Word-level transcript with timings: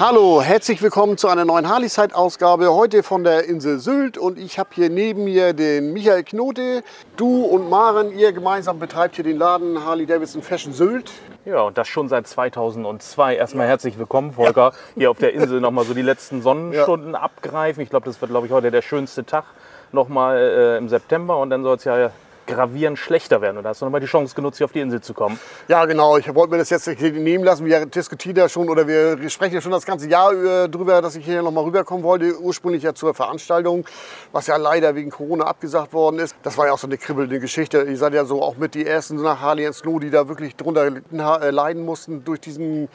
Hallo, 0.00 0.40
herzlich 0.40 0.80
willkommen 0.80 1.16
zu 1.16 1.26
einer 1.26 1.44
neuen 1.44 1.68
Harley-Side-Ausgabe. 1.68 2.72
Heute 2.72 3.02
von 3.02 3.24
der 3.24 3.46
Insel 3.46 3.80
Sylt 3.80 4.16
und 4.16 4.38
ich 4.38 4.56
habe 4.56 4.68
hier 4.72 4.90
neben 4.90 5.24
mir 5.24 5.54
den 5.54 5.92
Michael 5.92 6.22
Knote. 6.22 6.84
Du 7.16 7.42
und 7.42 7.68
Maren, 7.68 8.16
ihr 8.16 8.30
gemeinsam 8.30 8.78
betreibt 8.78 9.16
hier 9.16 9.24
den 9.24 9.36
Laden 9.38 9.84
Harley 9.84 10.06
Davidson 10.06 10.40
Fashion 10.40 10.72
Sylt. 10.72 11.10
Ja, 11.44 11.62
und 11.62 11.76
das 11.76 11.88
schon 11.88 12.08
seit 12.08 12.28
2002. 12.28 13.34
Erstmal 13.34 13.66
herzlich 13.66 13.98
willkommen, 13.98 14.34
Volker, 14.34 14.72
hier 14.94 15.10
auf 15.10 15.18
der 15.18 15.32
Insel 15.32 15.60
nochmal 15.60 15.84
so 15.84 15.94
die 15.94 16.02
letzten 16.02 16.42
Sonnenstunden 16.42 17.16
abgreifen. 17.16 17.82
Ich 17.82 17.90
glaube, 17.90 18.06
das 18.06 18.20
wird, 18.20 18.30
glaube 18.30 18.46
ich, 18.46 18.52
heute 18.52 18.70
der 18.70 18.82
schönste 18.82 19.26
Tag 19.26 19.46
nochmal 19.90 20.36
äh, 20.36 20.78
im 20.78 20.88
September 20.88 21.38
und 21.38 21.50
dann 21.50 21.64
soll 21.64 21.74
es 21.74 21.82
ja 21.82 22.12
gravierend 22.48 22.98
schlechter 22.98 23.40
werden. 23.40 23.58
Und 23.58 23.64
da 23.64 23.70
hast 23.70 23.80
du 23.80 23.84
nochmal 23.84 24.00
die 24.00 24.06
Chance 24.06 24.34
genutzt, 24.34 24.58
hier 24.58 24.64
auf 24.64 24.72
die 24.72 24.80
Insel 24.80 25.00
zu 25.00 25.14
kommen. 25.14 25.38
Ja, 25.68 25.84
genau. 25.84 26.16
Ich 26.16 26.34
wollte 26.34 26.50
mir 26.50 26.58
das 26.58 26.70
jetzt 26.70 26.88
nicht 26.88 27.00
nehmen 27.00 27.44
lassen. 27.44 27.64
Wir 27.64 27.86
diskutieren 27.86 28.36
ja 28.36 28.48
schon 28.48 28.68
oder 28.68 28.88
wir 28.88 29.30
sprechen 29.30 29.54
ja 29.54 29.60
schon 29.60 29.70
das 29.70 29.86
ganze 29.86 30.08
Jahr 30.08 30.66
darüber, 30.66 31.00
dass 31.00 31.14
ich 31.14 31.24
hier 31.24 31.42
nochmal 31.42 31.64
rüberkommen 31.64 32.02
wollte. 32.02 32.40
Ursprünglich 32.40 32.82
ja 32.82 32.94
zur 32.94 33.14
Veranstaltung, 33.14 33.84
was 34.32 34.46
ja 34.46 34.56
leider 34.56 34.94
wegen 34.94 35.10
Corona 35.10 35.44
abgesagt 35.44 35.92
worden 35.92 36.18
ist. 36.18 36.34
Das 36.42 36.56
war 36.56 36.66
ja 36.66 36.72
auch 36.72 36.78
so 36.78 36.86
eine 36.86 36.98
kribbelnde 36.98 37.38
Geschichte. 37.38 37.82
Ihr 37.82 37.96
seid 37.96 38.14
ja 38.14 38.24
so 38.24 38.42
auch 38.42 38.56
mit 38.56 38.74
die 38.74 38.86
ersten 38.86 39.22
nach 39.22 39.40
Harley 39.40 39.70
Snow, 39.72 40.00
die 40.00 40.10
da 40.10 40.28
wirklich 40.28 40.56
drunter 40.56 40.86
äh, 40.86 41.50
leiden 41.50 41.84
mussten 41.84 42.24
durch 42.24 42.40
diesen 42.40 42.88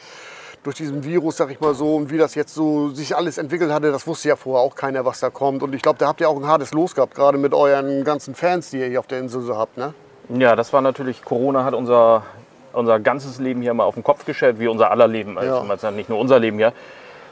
durch 0.63 0.77
diesen 0.77 1.03
Virus, 1.03 1.37
sag 1.37 1.51
ich 1.51 1.59
mal 1.59 1.73
so, 1.73 1.95
und 1.95 2.09
wie 2.09 2.17
das 2.17 2.35
jetzt 2.35 2.53
so 2.53 2.89
sich 2.89 3.15
alles 3.15 3.37
entwickelt 3.37 3.71
hatte, 3.71 3.91
das 3.91 4.07
wusste 4.07 4.29
ja 4.29 4.35
vorher 4.35 4.63
auch 4.63 4.75
keiner, 4.75 5.05
was 5.05 5.19
da 5.19 5.29
kommt. 5.29 5.61
Und 5.61 5.75
ich 5.75 5.81
glaube, 5.81 5.99
da 5.99 6.07
habt 6.07 6.21
ihr 6.21 6.29
auch 6.29 6.37
ein 6.37 6.47
hartes 6.47 6.73
Los 6.73 6.95
gehabt, 6.95 7.15
gerade 7.15 7.37
mit 7.37 7.53
euren 7.53 8.03
ganzen 8.03 8.33
Fans, 8.33 8.69
die 8.69 8.79
ihr 8.79 8.87
hier 8.87 8.99
auf 8.99 9.07
der 9.07 9.19
Insel 9.19 9.41
so 9.41 9.57
habt, 9.57 9.77
ne? 9.77 9.93
Ja, 10.29 10.55
das 10.55 10.71
war 10.71 10.81
natürlich, 10.81 11.21
Corona 11.23 11.65
hat 11.65 11.73
unser, 11.73 12.23
unser 12.71 12.99
ganzes 13.01 13.39
Leben 13.39 13.61
hier 13.61 13.73
mal 13.73 13.83
auf 13.83 13.95
den 13.95 14.03
Kopf 14.03 14.25
gestellt, 14.25 14.57
wie 14.57 14.69
unser 14.69 14.89
aller 14.89 15.07
Leben, 15.07 15.37
also 15.37 15.65
ja. 15.65 15.91
nicht 15.91 16.09
nur 16.09 16.17
unser 16.17 16.39
Leben 16.39 16.57
hier. 16.57 16.71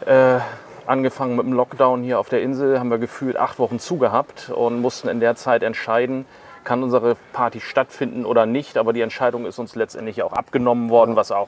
Äh, 0.05 0.39
angefangen 0.85 1.37
mit 1.37 1.45
dem 1.45 1.53
Lockdown 1.53 2.03
hier 2.03 2.19
auf 2.19 2.27
der 2.27 2.41
Insel, 2.41 2.79
haben 2.79 2.91
wir 2.91 2.97
gefühlt 2.97 3.37
acht 3.37 3.59
Wochen 3.59 3.79
zugehabt 3.79 4.49
und 4.49 4.81
mussten 4.81 5.07
in 5.07 5.21
der 5.21 5.35
Zeit 5.35 5.63
entscheiden, 5.63 6.25
kann 6.65 6.83
unsere 6.83 7.15
Party 7.31 7.61
stattfinden 7.61 8.25
oder 8.25 8.45
nicht. 8.45 8.77
Aber 8.77 8.91
die 8.91 9.01
Entscheidung 9.01 9.45
ist 9.45 9.57
uns 9.57 9.75
letztendlich 9.75 10.21
auch 10.21 10.33
abgenommen 10.33 10.89
worden, 10.89 11.15
was 11.15 11.31
auch 11.31 11.47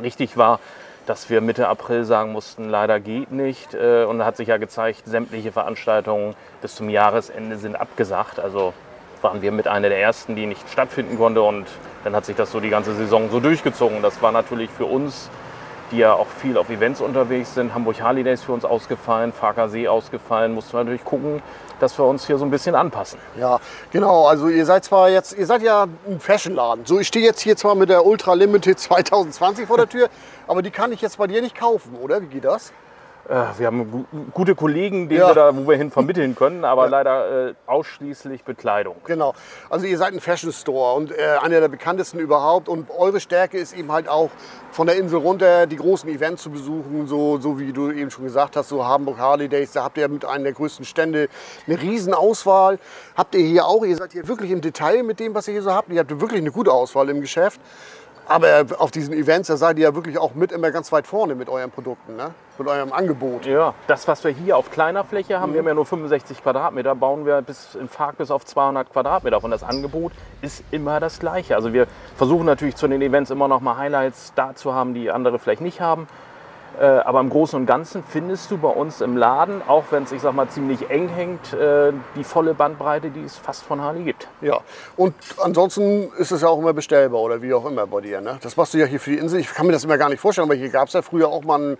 richtig 0.00 0.36
war 0.38 0.60
dass 1.06 1.30
wir 1.30 1.40
Mitte 1.40 1.68
April 1.68 2.04
sagen 2.04 2.32
mussten, 2.32 2.68
leider 2.68 3.00
geht 3.00 3.32
nicht. 3.32 3.74
Äh, 3.74 4.04
und 4.04 4.24
hat 4.24 4.36
sich 4.36 4.48
ja 4.48 4.56
gezeigt, 4.56 5.02
sämtliche 5.06 5.52
Veranstaltungen 5.52 6.34
bis 6.62 6.74
zum 6.74 6.88
Jahresende 6.88 7.56
sind 7.56 7.76
abgesagt. 7.76 8.40
Also 8.40 8.72
waren 9.22 9.42
wir 9.42 9.52
mit 9.52 9.68
einer 9.68 9.88
der 9.88 10.00
ersten, 10.00 10.36
die 10.36 10.46
nicht 10.46 10.68
stattfinden 10.70 11.18
konnte. 11.18 11.42
Und 11.42 11.66
dann 12.04 12.14
hat 12.14 12.24
sich 12.24 12.36
das 12.36 12.52
so 12.52 12.60
die 12.60 12.70
ganze 12.70 12.94
Saison 12.94 13.30
so 13.30 13.40
durchgezogen. 13.40 14.02
Das 14.02 14.22
war 14.22 14.32
natürlich 14.32 14.70
für 14.70 14.86
uns, 14.86 15.30
die 15.90 15.98
ja 15.98 16.12
auch 16.14 16.26
viel 16.26 16.56
auf 16.56 16.70
Events 16.70 17.00
unterwegs 17.00 17.54
sind, 17.54 17.74
Hamburg 17.74 18.00
Harley 18.00 18.22
Days 18.22 18.42
für 18.42 18.52
uns 18.52 18.64
ausgefallen, 18.64 19.32
Farker 19.32 19.68
See 19.68 19.88
ausgefallen, 19.88 20.54
mussten 20.54 20.72
wir 20.72 20.84
natürlich 20.84 21.04
gucken, 21.04 21.42
dass 21.80 21.98
wir 21.98 22.04
uns 22.04 22.26
hier 22.26 22.38
so 22.38 22.44
ein 22.44 22.50
bisschen 22.50 22.74
anpassen. 22.74 23.18
Ja, 23.38 23.58
genau. 23.90 24.26
Also 24.26 24.48
ihr 24.48 24.66
seid 24.66 24.84
zwar 24.84 25.10
jetzt, 25.10 25.36
ihr 25.36 25.46
seid 25.46 25.62
ja 25.62 25.86
ein 26.06 26.20
Fashionladen. 26.20 26.86
So, 26.86 27.00
ich 27.00 27.08
stehe 27.08 27.24
jetzt 27.24 27.40
hier 27.40 27.56
zwar 27.56 27.74
mit 27.74 27.88
der 27.88 28.04
Ultra 28.04 28.34
Limited 28.34 28.78
2020 28.78 29.66
vor 29.66 29.76
der 29.76 29.88
Tür, 29.88 30.08
aber 30.46 30.62
die 30.62 30.70
kann 30.70 30.92
ich 30.92 31.00
jetzt 31.00 31.18
bei 31.18 31.26
dir 31.26 31.42
nicht 31.42 31.56
kaufen, 31.56 31.96
oder? 32.00 32.22
Wie 32.22 32.26
geht 32.26 32.44
das? 32.44 32.72
Äh, 33.30 33.58
wir 33.58 33.66
haben 33.68 34.06
gute 34.34 34.56
Kollegen, 34.56 35.08
ja. 35.08 35.28
wir 35.28 35.34
da, 35.34 35.56
wo 35.56 35.68
wir 35.68 35.76
hin 35.76 35.92
vermitteln 35.92 36.34
können, 36.34 36.64
aber 36.64 36.84
ja. 36.84 36.90
leider 36.90 37.48
äh, 37.50 37.54
ausschließlich 37.66 38.42
Bekleidung. 38.42 38.96
Genau. 39.04 39.34
Also 39.68 39.86
ihr 39.86 39.96
seid 39.98 40.12
ein 40.12 40.20
Fashion 40.20 40.52
Store 40.52 40.96
und 40.96 41.12
äh, 41.12 41.36
einer 41.40 41.60
der 41.60 41.68
bekanntesten 41.68 42.18
überhaupt. 42.18 42.68
Und 42.68 42.90
eure 42.90 43.20
Stärke 43.20 43.56
ist 43.56 43.72
eben 43.72 43.92
halt 43.92 44.08
auch 44.08 44.30
von 44.72 44.88
der 44.88 44.96
Insel 44.96 45.20
runter 45.20 45.68
die 45.68 45.76
großen 45.76 46.10
Events 46.10 46.42
zu 46.42 46.50
besuchen, 46.50 47.06
so, 47.06 47.38
so 47.38 47.60
wie 47.60 47.72
du 47.72 47.92
eben 47.92 48.10
schon 48.10 48.24
gesagt 48.24 48.56
hast, 48.56 48.68
so 48.68 48.84
Hamburg 48.84 49.18
Harley 49.18 49.48
Days, 49.48 49.72
da 49.72 49.84
habt 49.84 49.96
ihr 49.96 50.08
mit 50.08 50.24
einem 50.24 50.42
der 50.42 50.52
größten 50.52 50.84
Stände 50.84 51.28
eine 51.68 51.80
riesen 51.80 52.14
Auswahl. 52.14 52.80
Habt 53.16 53.36
ihr 53.36 53.46
hier 53.46 53.66
auch, 53.66 53.84
ihr 53.84 53.96
seid 53.96 54.10
hier 54.10 54.26
wirklich 54.26 54.50
im 54.50 54.60
Detail 54.60 55.04
mit 55.04 55.20
dem, 55.20 55.34
was 55.34 55.46
ihr 55.46 55.52
hier 55.52 55.62
so 55.62 55.72
habt. 55.72 55.88
Ihr 55.90 56.00
habt 56.00 56.20
wirklich 56.20 56.40
eine 56.40 56.50
gute 56.50 56.72
Auswahl 56.72 57.08
im 57.08 57.20
Geschäft. 57.20 57.60
Aber 58.30 58.64
auf 58.78 58.92
diesen 58.92 59.12
Events, 59.12 59.48
da 59.48 59.56
seid 59.56 59.76
ihr 59.76 59.88
ja 59.88 59.94
wirklich 59.96 60.16
auch 60.16 60.36
mit 60.36 60.52
immer 60.52 60.70
ganz 60.70 60.92
weit 60.92 61.08
vorne 61.08 61.34
mit 61.34 61.48
euren 61.48 61.72
Produkten, 61.72 62.14
ne? 62.14 62.30
mit 62.58 62.68
eurem 62.68 62.92
Angebot. 62.92 63.44
Ja, 63.44 63.74
das, 63.88 64.06
was 64.06 64.22
wir 64.22 64.30
hier 64.30 64.56
auf 64.56 64.70
kleiner 64.70 65.02
Fläche 65.02 65.40
haben, 65.40 65.50
mhm. 65.50 65.54
wir 65.54 65.58
haben 65.62 65.66
ja 65.66 65.74
nur 65.74 65.84
65 65.84 66.40
Quadratmeter, 66.40 66.94
bauen 66.94 67.26
wir 67.26 67.42
bis 67.42 67.74
in 67.74 67.88
Fark 67.88 68.18
bis 68.18 68.30
auf 68.30 68.46
200 68.46 68.92
Quadratmeter. 68.92 69.42
Und 69.42 69.50
das 69.50 69.64
Angebot 69.64 70.12
ist 70.42 70.62
immer 70.70 71.00
das 71.00 71.18
gleiche. 71.18 71.56
Also 71.56 71.72
wir 71.72 71.88
versuchen 72.16 72.46
natürlich 72.46 72.76
zu 72.76 72.86
den 72.86 73.02
Events 73.02 73.30
immer 73.32 73.48
noch 73.48 73.62
mal 73.62 73.76
Highlights 73.76 74.32
da 74.36 74.54
zu 74.54 74.74
haben, 74.74 74.94
die 74.94 75.10
andere 75.10 75.40
vielleicht 75.40 75.60
nicht 75.60 75.80
haben. 75.80 76.06
Äh, 76.80 76.84
aber 76.84 77.20
im 77.20 77.28
Großen 77.28 77.60
und 77.60 77.66
Ganzen 77.66 78.02
findest 78.02 78.50
du 78.50 78.56
bei 78.56 78.70
uns 78.70 79.02
im 79.02 79.14
Laden, 79.14 79.60
auch 79.68 79.84
wenn 79.90 80.04
es, 80.04 80.12
ich 80.12 80.22
sag 80.22 80.32
mal, 80.32 80.48
ziemlich 80.48 80.88
eng 80.88 81.10
hängt, 81.10 81.52
äh, 81.52 81.92
die 82.16 82.24
volle 82.24 82.54
Bandbreite, 82.54 83.10
die 83.10 83.22
es 83.22 83.36
fast 83.36 83.64
von 83.64 83.82
Harley 83.82 84.02
gibt. 84.02 84.28
Ja, 84.40 84.60
und 84.96 85.14
ansonsten 85.42 86.10
ist 86.16 86.32
es 86.32 86.40
ja 86.40 86.48
auch 86.48 86.58
immer 86.58 86.72
bestellbar 86.72 87.20
oder 87.20 87.42
wie 87.42 87.52
auch 87.52 87.66
immer 87.66 87.86
bei 87.86 88.00
dir. 88.00 88.22
Ne? 88.22 88.38
Das 88.40 88.56
machst 88.56 88.72
du 88.72 88.78
ja 88.78 88.86
hier 88.86 88.98
für 88.98 89.10
die 89.10 89.18
Insel. 89.18 89.40
Ich 89.40 89.52
kann 89.52 89.66
mir 89.66 89.72
das 89.72 89.84
immer 89.84 89.98
gar 89.98 90.08
nicht 90.08 90.20
vorstellen, 90.20 90.48
aber 90.48 90.54
hier 90.54 90.70
gab 90.70 90.88
es 90.88 90.94
ja 90.94 91.02
früher 91.02 91.28
auch 91.28 91.44
mal 91.44 91.56
einen, 91.56 91.78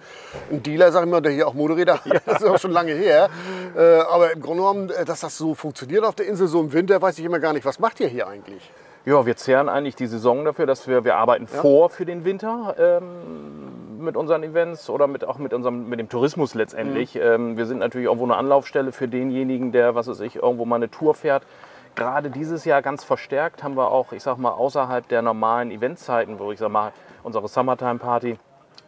einen, 0.50 0.62
Dealer, 0.62 0.93
sag 0.93 1.05
ich 1.05 1.10
mal, 1.10 1.22
der 1.22 1.33
hier 1.33 1.49
auch 1.49 1.55
Motorräder 1.55 1.94
hat. 1.94 2.06
Ja. 2.06 2.21
Das 2.31 2.43
ist 2.43 2.49
auch 2.49 2.59
schon 2.59 2.72
lange 2.72 2.93
her. 2.93 3.31
Äh, 3.77 4.00
aber 4.00 4.33
im 4.33 4.43
Grunde 4.43 4.62
genommen, 4.62 4.93
dass 5.06 5.21
das 5.21 5.37
so 5.37 5.55
funktioniert 5.55 6.05
auf 6.05 6.15
der 6.15 6.27
Insel, 6.27 6.47
so 6.47 6.60
im 6.60 6.72
Winter, 6.75 7.00
weiß 7.00 7.19
ich 7.19 7.25
immer 7.25 7.41
gar 7.41 7.55
nicht. 7.55 7.65
Was 7.65 7.78
macht 7.78 8.00
ihr 8.00 8.09
hier 8.09 8.28
eigentlich? 8.28 8.71
Ja, 9.06 9.25
wir 9.25 9.37
zehren 9.37 9.71
eigentlich 9.71 9.97
die 9.97 10.06
Saison 10.06 10.44
dafür, 10.44 10.66
dass 10.66 10.87
wir, 10.87 11.05
wir 11.05 11.16
arbeiten 11.16 11.49
ja. 11.50 11.60
vor 11.60 11.89
für 11.89 12.05
den 12.05 12.25
Winter 12.25 12.77
ähm, 12.78 13.80
mit 14.00 14.16
unseren 14.16 14.43
Events 14.43 14.91
oder 14.91 15.06
mit, 15.06 15.25
auch 15.25 15.38
mit, 15.38 15.53
unserem, 15.53 15.88
mit 15.88 16.00
dem 16.00 16.09
Tourismus 16.09 16.55
letztendlich. 16.55 17.15
Mhm. 17.15 17.21
Ähm, 17.22 17.56
wir 17.56 17.66
sind 17.66 17.78
natürlich 17.78 18.06
irgendwo 18.06 18.25
eine 18.25 18.37
Anlaufstelle 18.37 18.93
für 18.93 19.09
denjenigen, 19.09 19.72
der, 19.72 19.94
was 19.94 20.09
weiß 20.09 20.21
ich, 20.21 20.37
irgendwo 20.37 20.65
mal 20.65 20.77
eine 20.77 20.91
Tour 20.91 21.15
fährt. 21.15 21.44
Gerade 21.94 22.31
dieses 22.31 22.65
Jahr 22.65 22.83
ganz 22.83 23.05
verstärkt 23.05 23.62
haben 23.62 23.77
wir 23.77 23.91
auch, 23.91 24.12
ich 24.12 24.22
sag 24.22 24.39
mal, 24.39 24.53
außerhalb 24.53 25.06
der 25.09 25.22
normalen 25.22 25.71
Eventzeiten, 25.71 26.39
wo 26.39 26.53
ich 26.53 26.59
sag 26.59 26.71
mal, 26.71 26.93
unsere 27.22 27.49
Summertime 27.49 27.99
Party, 27.99 28.39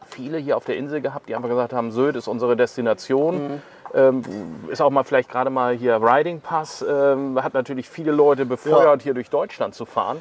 viele 0.06 0.38
hier 0.38 0.56
auf 0.56 0.64
der 0.64 0.76
Insel 0.76 1.00
gehabt, 1.00 1.28
die 1.28 1.34
einfach 1.34 1.48
gesagt 1.48 1.72
haben, 1.72 1.90
Sylt 1.90 2.16
ist 2.16 2.28
unsere 2.28 2.56
Destination. 2.56 3.48
Mhm 3.48 3.62
ähm, 3.94 4.22
ist 4.70 4.80
auch 4.80 4.90
mal 4.90 5.04
vielleicht 5.04 5.30
gerade 5.30 5.50
mal 5.50 5.74
hier 5.74 5.96
Riding 6.02 6.40
Pass, 6.40 6.84
ähm, 6.88 7.42
hat 7.42 7.54
natürlich 7.54 7.88
viele 7.88 8.12
Leute 8.12 8.46
befeuert, 8.46 9.00
ja. 9.00 9.04
hier 9.04 9.14
durch 9.14 9.30
Deutschland 9.30 9.74
zu 9.74 9.84
fahren. 9.84 10.20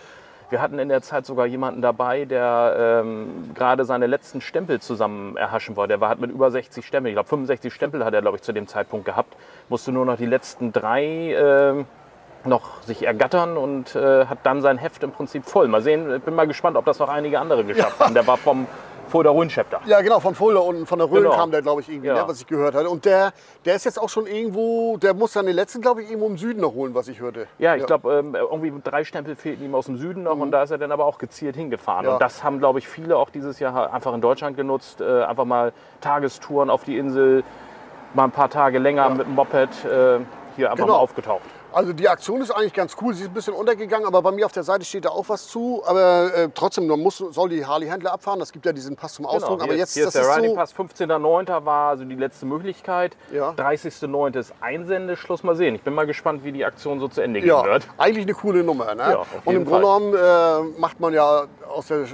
Wir 0.52 0.62
hatten 0.62 0.80
in 0.80 0.90
der 0.90 1.02
Zeit 1.02 1.26
sogar 1.26 1.46
jemanden 1.46 1.82
dabei, 1.82 2.26
der 2.26 3.02
ähm, 3.06 3.52
gerade 3.56 3.86
seine 3.86 4.06
letzten 4.06 4.42
Stempel 4.42 4.82
zusammen 4.82 5.38
erhaschen 5.38 5.78
wollte. 5.78 5.94
Der 5.94 6.02
war, 6.02 6.10
hat 6.10 6.20
mit 6.20 6.30
über 6.30 6.52
60 6.52 6.86
Stempeln, 6.86 7.12
ich 7.12 7.16
glaube 7.16 7.30
65 7.30 7.74
Stempel 7.74 8.04
hat 8.04 8.14
er, 8.14 8.22
glaube 8.22 8.36
ich, 8.36 8.44
zu 8.44 8.52
dem 8.52 8.68
Zeitpunkt 8.68 9.06
gehabt. 9.06 9.34
Musste 9.70 9.94
nur 9.94 10.06
noch 10.06 10.18
die 10.18 10.26
letzten 10.26 10.74
drei 10.74 11.32
äh, 11.32 11.86
noch 12.44 12.82
sich 12.82 13.04
ergattern 13.06 13.56
und 13.56 13.96
äh, 13.96 14.26
hat 14.26 14.40
dann 14.44 14.62
sein 14.62 14.78
Heft 14.78 15.04
im 15.04 15.12
Prinzip 15.12 15.46
voll. 15.46 15.70
Mal 15.70 15.82
sehen, 15.82 16.14
ich 16.14 16.22
bin 16.22 16.36
mal 16.36 16.48
gespannt, 16.48 16.76
ob 16.76 16.84
das 16.84 17.00
noch 17.00 17.08
einige 17.08 17.40
andere 17.40 17.64
geschafft 17.64 18.02
ja. 18.02 18.06
haben. 18.08 18.14
Der 18.14 18.28
war 18.28 18.36
vom 18.36 18.68
Fulda 19.12 19.30
Rhön-Chapter. 19.30 19.82
Ja, 19.86 20.00
genau, 20.00 20.22
von 20.22 20.34
Fulda 20.36 20.62
und 20.62 20.88
von 20.88 20.98
der 20.98 21.12
Rhön 21.12 21.24
genau. 21.24 21.36
kam 21.36 21.52
der, 21.52 21.62
glaube 21.62 21.82
ich, 21.82 21.90
irgendwie, 21.90 22.08
ja. 22.08 22.14
ne, 22.14 22.24
was 22.28 22.40
ich 22.40 22.48
gehört 22.48 22.74
hatte. 22.74 22.90
Und 22.90 23.04
der, 23.04 23.34
der 23.66 23.76
ist 23.76 23.84
jetzt 23.84 24.00
auch 24.00 24.08
schon 24.08 24.26
irgendwo, 24.26 24.96
der 24.98 25.14
muss 25.14 25.34
dann 25.34 25.46
den 25.46 25.56
letzten, 25.56 25.82
glaube 25.82 26.02
ich, 26.02 26.10
irgendwo 26.10 26.28
im 26.28 26.38
Süden 26.38 26.62
noch 26.62 26.74
holen, 26.74 26.96
was 26.96 27.10
ich 27.10 27.20
hörte. 27.20 27.48
Ja, 27.60 27.76
ich 27.76 27.82
ja. 27.82 27.88
glaube, 27.88 28.14
ähm, 28.14 28.36
irgendwie 28.36 28.72
drei 28.82 29.04
Stempel 29.04 29.36
fehlten 29.36 29.66
ihm 29.66 29.76
aus 29.76 29.88
dem 29.88 29.98
Süden 29.98 30.24
noch 30.24 30.36
mhm. 30.36 30.44
und 30.44 30.52
da 30.52 30.64
ist 30.64 30.72
er 30.72 30.78
dann 30.78 30.94
aber 30.94 31.06
auch 31.06 31.18
gezielt 31.18 31.58
hingefahren. 31.58 32.06
Ja. 32.06 32.14
Und 32.14 32.22
das 32.22 32.42
haben, 32.42 32.60
glaube 32.60 32.80
ich, 32.80 32.88
viele 32.88 33.18
auch 33.18 33.30
dieses 33.30 33.60
Jahr 33.60 33.94
einfach 33.94 34.14
in 34.14 34.22
Deutschland 34.22 34.56
genutzt. 34.56 35.02
Äh, 35.02 35.24
einfach 35.24 35.46
mal 35.46 35.74
Tagestouren 36.00 36.70
auf 36.70 36.86
die 36.86 36.98
Insel, 36.98 37.44
mal 38.14 38.24
ein 38.24 38.32
paar 38.32 38.50
Tage 38.50 38.80
länger 38.80 39.10
mit 39.10 39.28
dem 39.28 39.36
Moped 39.36 39.70
äh, 39.84 40.20
hier 40.56 40.72
einfach 40.72 40.86
genau. 40.86 40.96
mal 40.96 41.00
aufgetaucht. 41.00 41.42
Also 41.74 41.94
die 41.94 42.10
Aktion 42.10 42.42
ist 42.42 42.52
eigentlich 42.52 42.74
ganz 42.74 42.96
cool. 43.02 43.14
Sie 43.14 43.24
ist 43.24 43.30
ein 43.30 43.34
bisschen 43.34 43.54
untergegangen, 43.54 44.06
aber 44.06 44.22
bei 44.22 44.32
mir 44.32 44.46
auf 44.46 44.52
der 44.52 44.64
Seite 44.64 44.84
steht 44.84 45.06
da 45.06 45.10
auch 45.10 45.30
was 45.30 45.48
zu. 45.48 45.82
Aber 45.86 46.34
äh, 46.34 46.50
trotzdem, 46.54 46.88
man 46.88 47.00
muss, 47.00 47.18
soll 47.18 47.50
die 47.50 47.66
Harley-Händler 47.66 48.12
abfahren. 48.12 48.40
Das 48.40 48.52
gibt 48.52 48.66
ja 48.66 48.74
diesen 48.74 48.96
Pass 48.96 49.14
zum 49.14 49.26
Ausdruck. 49.26 49.60
Genau, 49.60 49.64
aber 49.64 49.76
jetzt, 49.76 49.94
hier 49.94 50.08
ist 50.08 50.16
der 50.16 50.28
Riding 50.28 50.52
so 50.52 50.56
Pass. 50.56 50.76
15.09. 50.76 51.66
war 51.66 51.90
also 51.92 52.04
die 52.04 52.16
letzte 52.16 52.46
Möglichkeit. 52.46 53.16
Ja. 53.32 53.52
30.09. 53.52 54.38
ist 54.38 54.54
Einsendeschluss. 54.60 55.44
Mal 55.44 55.56
sehen. 55.56 55.76
Ich 55.76 55.82
bin 55.82 55.94
mal 55.94 56.06
gespannt, 56.06 56.44
wie 56.44 56.52
die 56.52 56.66
Aktion 56.66 57.00
so 57.00 57.08
zu 57.08 57.22
Ende 57.22 57.40
gehen 57.40 57.50
ja, 57.50 57.64
wird. 57.64 57.88
Eigentlich 57.98 58.26
eine 58.26 58.34
coole 58.34 58.64
Nummer. 58.64 58.94
Ne? 58.94 59.02
Ja, 59.02 59.26
Und 59.46 59.56
im 59.56 59.66
Grunde 59.66 59.82
genommen 59.82 60.14
äh, 60.14 60.80
macht 60.80 61.00
man 61.00 61.14
ja 61.14 61.46
aus 61.74 61.88
der 61.88 62.06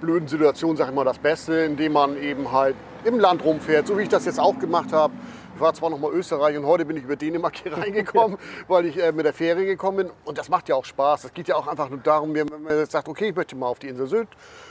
blöden 0.00 0.28
Situation, 0.28 0.76
sag 0.76 0.88
ich 0.88 0.94
mal, 0.94 1.04
das 1.04 1.18
Beste, 1.18 1.54
indem 1.60 1.92
man 1.92 2.16
eben 2.16 2.52
halt 2.52 2.76
im 3.04 3.18
Land 3.18 3.44
rumfährt, 3.44 3.86
so 3.86 3.98
wie 3.98 4.02
ich 4.02 4.08
das 4.08 4.24
jetzt 4.24 4.40
auch 4.40 4.58
gemacht 4.58 4.92
habe. 4.92 5.12
Ich 5.58 5.62
war 5.62 5.74
zwar 5.74 5.90
noch 5.90 5.98
mal 5.98 6.12
Österreich 6.12 6.56
und 6.56 6.64
heute 6.66 6.84
bin 6.84 6.96
ich 6.96 7.02
über 7.02 7.16
Dänemark 7.16 7.56
hier 7.56 7.76
reingekommen, 7.76 8.38
weil 8.68 8.86
ich 8.86 8.96
äh, 8.96 9.10
mit 9.10 9.26
der 9.26 9.32
Fähre 9.32 9.66
gekommen 9.66 9.96
bin. 9.96 10.10
Und 10.24 10.38
das 10.38 10.48
macht 10.48 10.68
ja 10.68 10.76
auch 10.76 10.84
Spaß. 10.84 11.24
Es 11.24 11.34
geht 11.34 11.48
ja 11.48 11.56
auch 11.56 11.66
einfach 11.66 11.90
nur 11.90 11.98
darum, 11.98 12.32
wenn 12.32 12.46
man 12.46 12.78
jetzt 12.78 12.92
sagt, 12.92 13.08
okay, 13.08 13.30
ich 13.30 13.34
möchte 13.34 13.56
mal 13.56 13.66
auf 13.66 13.80
die 13.80 13.88
Insel 13.88 14.06
Sylt 14.06 14.28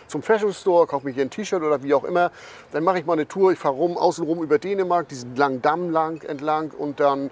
zum 0.07 0.23
Fashion 0.23 0.53
Store, 0.53 0.87
kaufe 0.87 1.05
mir 1.05 1.11
hier 1.11 1.23
ein 1.23 1.29
T-Shirt 1.29 1.61
oder 1.61 1.83
wie 1.83 1.93
auch 1.93 2.05
immer. 2.05 2.31
Dann 2.71 2.85
mache 2.85 2.99
ich 2.99 3.05
mal 3.05 3.11
eine 3.11 3.27
Tour, 3.27 3.51
ich 3.51 3.59
fahre 3.59 3.75
rum, 3.75 3.97
außen 3.97 4.23
rum 4.23 4.41
über 4.41 4.59
Dänemark, 4.59 5.09
diesen 5.09 5.35
langen 5.35 5.61
Damm 5.61 5.89
lang 5.89 6.23
entlang 6.23 6.71
und 6.71 7.01
dann 7.01 7.31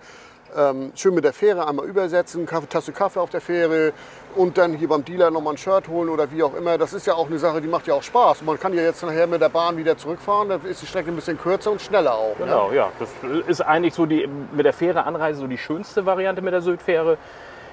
Ähm, 0.58 0.92
schön 0.96 1.14
mit 1.14 1.24
der 1.24 1.34
Fähre 1.34 1.68
einmal 1.68 1.86
übersetzen, 1.86 2.46
Kaffee, 2.46 2.68
Tasse 2.68 2.92
Kaffee 2.92 3.20
auf 3.20 3.30
der 3.30 3.42
Fähre 3.42 3.94
und 4.36 4.58
dann 4.58 4.74
hier 4.74 4.88
beim 4.88 5.04
Dealer 5.04 5.32
nochmal 5.32 5.54
ein 5.54 5.58
Shirt 5.58 5.88
holen 5.88 6.10
oder 6.10 6.32
wie 6.32 6.44
auch 6.44 6.56
immer. 6.56 6.78
Das 6.78 6.94
ist 6.94 7.06
ja 7.08 7.14
auch 7.14 7.28
eine 7.28 7.40
Sache, 7.40 7.62
die 7.62 7.68
macht 7.68 7.88
ja 7.88 7.94
auch 7.94 8.04
Spaß. 8.04 8.42
Man 8.44 8.60
kann 8.60 8.74
ja 8.74 8.82
jetzt 8.82 9.04
nachher 9.04 9.28
mit 9.28 9.42
der 9.42 9.50
Bahn 9.50 9.78
wieder 9.78 9.98
zurückfahren, 9.98 10.50
dann 10.50 10.66
ist 10.66 10.82
die 10.82 10.86
Strecke 10.86 11.10
ein 11.10 11.16
bisschen 11.16 11.38
kürzer 11.38 11.72
und 11.72 11.82
schneller 11.82 12.16
auch. 12.16 12.38
ne? 12.40 12.46
Genau, 12.46 12.72
ja. 12.72 12.90
Das 13.00 13.10
ist 13.48 13.62
eigentlich 13.62 13.94
so 13.94 14.06
die 14.06 14.28
mit 14.54 14.66
der 14.66 14.74
Fähre 14.74 15.06
Anreise 15.06 15.42
so 15.42 15.48
die 15.48 15.58
schönste 15.58 16.06
Variante 16.06 16.42
mit 16.42 16.54
der 16.54 16.62
Südfähre. 16.62 17.18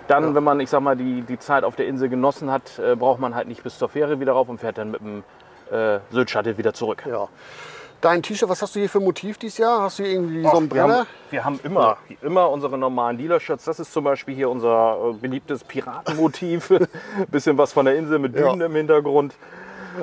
Dann, 0.09 0.35
wenn 0.35 0.43
man, 0.43 0.59
ich 0.59 0.69
sag 0.69 0.81
mal, 0.81 0.97
die, 0.97 1.23
die 1.23 1.39
Zeit 1.39 1.63
auf 1.63 1.77
der 1.77 1.87
Insel 1.87 2.09
genossen 2.09 2.51
hat, 2.51 2.79
äh, 2.79 2.97
braucht 2.97 3.21
man 3.21 3.35
halt 3.35 3.47
nicht 3.47 3.63
bis 3.63 3.79
zur 3.79 3.89
Fähre 3.89 4.19
wieder 4.19 4.33
rauf 4.33 4.49
und 4.49 4.59
fährt 4.59 4.77
dann 4.79 4.91
mit 4.91 5.01
dem 5.01 5.23
äh, 5.71 6.01
Sylt-Shuttle 6.11 6.59
wieder 6.59 6.75
zurück. 6.75 7.05
Ja. 7.09 7.29
Dein 8.03 8.21
T-Shirt, 8.21 8.49
was 8.49 8.61
hast 8.61 8.75
du 8.75 8.81
hier 8.81 8.89
für 8.89 8.99
ein 8.99 9.05
Motiv 9.05 9.39
dieses 9.39 9.59
Jahr? 9.59 9.83
Hast 9.83 10.01
du 10.01 10.03
irgendwie 10.03 10.43
so 10.43 10.53
haben, 10.53 10.69
Brenner? 10.69 11.07
wir 11.31 11.45
haben 11.45 11.61
immer, 11.63 11.99
immer 12.21 12.51
unsere 12.51 12.77
normalen 12.77 13.17
Dealer-Shirts. 13.17 13.65
Das 13.65 13.79
ist 13.79 13.93
zum 13.93 14.03
Beispiel 14.03 14.35
hier 14.35 14.51
unser 14.51 14.97
äh, 15.11 15.13
beliebtes 15.13 15.63
Piratenmotiv. 15.63 16.73
Bisschen 17.31 17.57
was 17.57 17.73
von 17.73 17.87
der 17.87 17.95
Insel 17.97 18.19
mit 18.19 18.35
Dünen 18.35 18.59
Ja. 18.59 18.67
im 18.67 18.75
Hintergrund. 18.75 19.35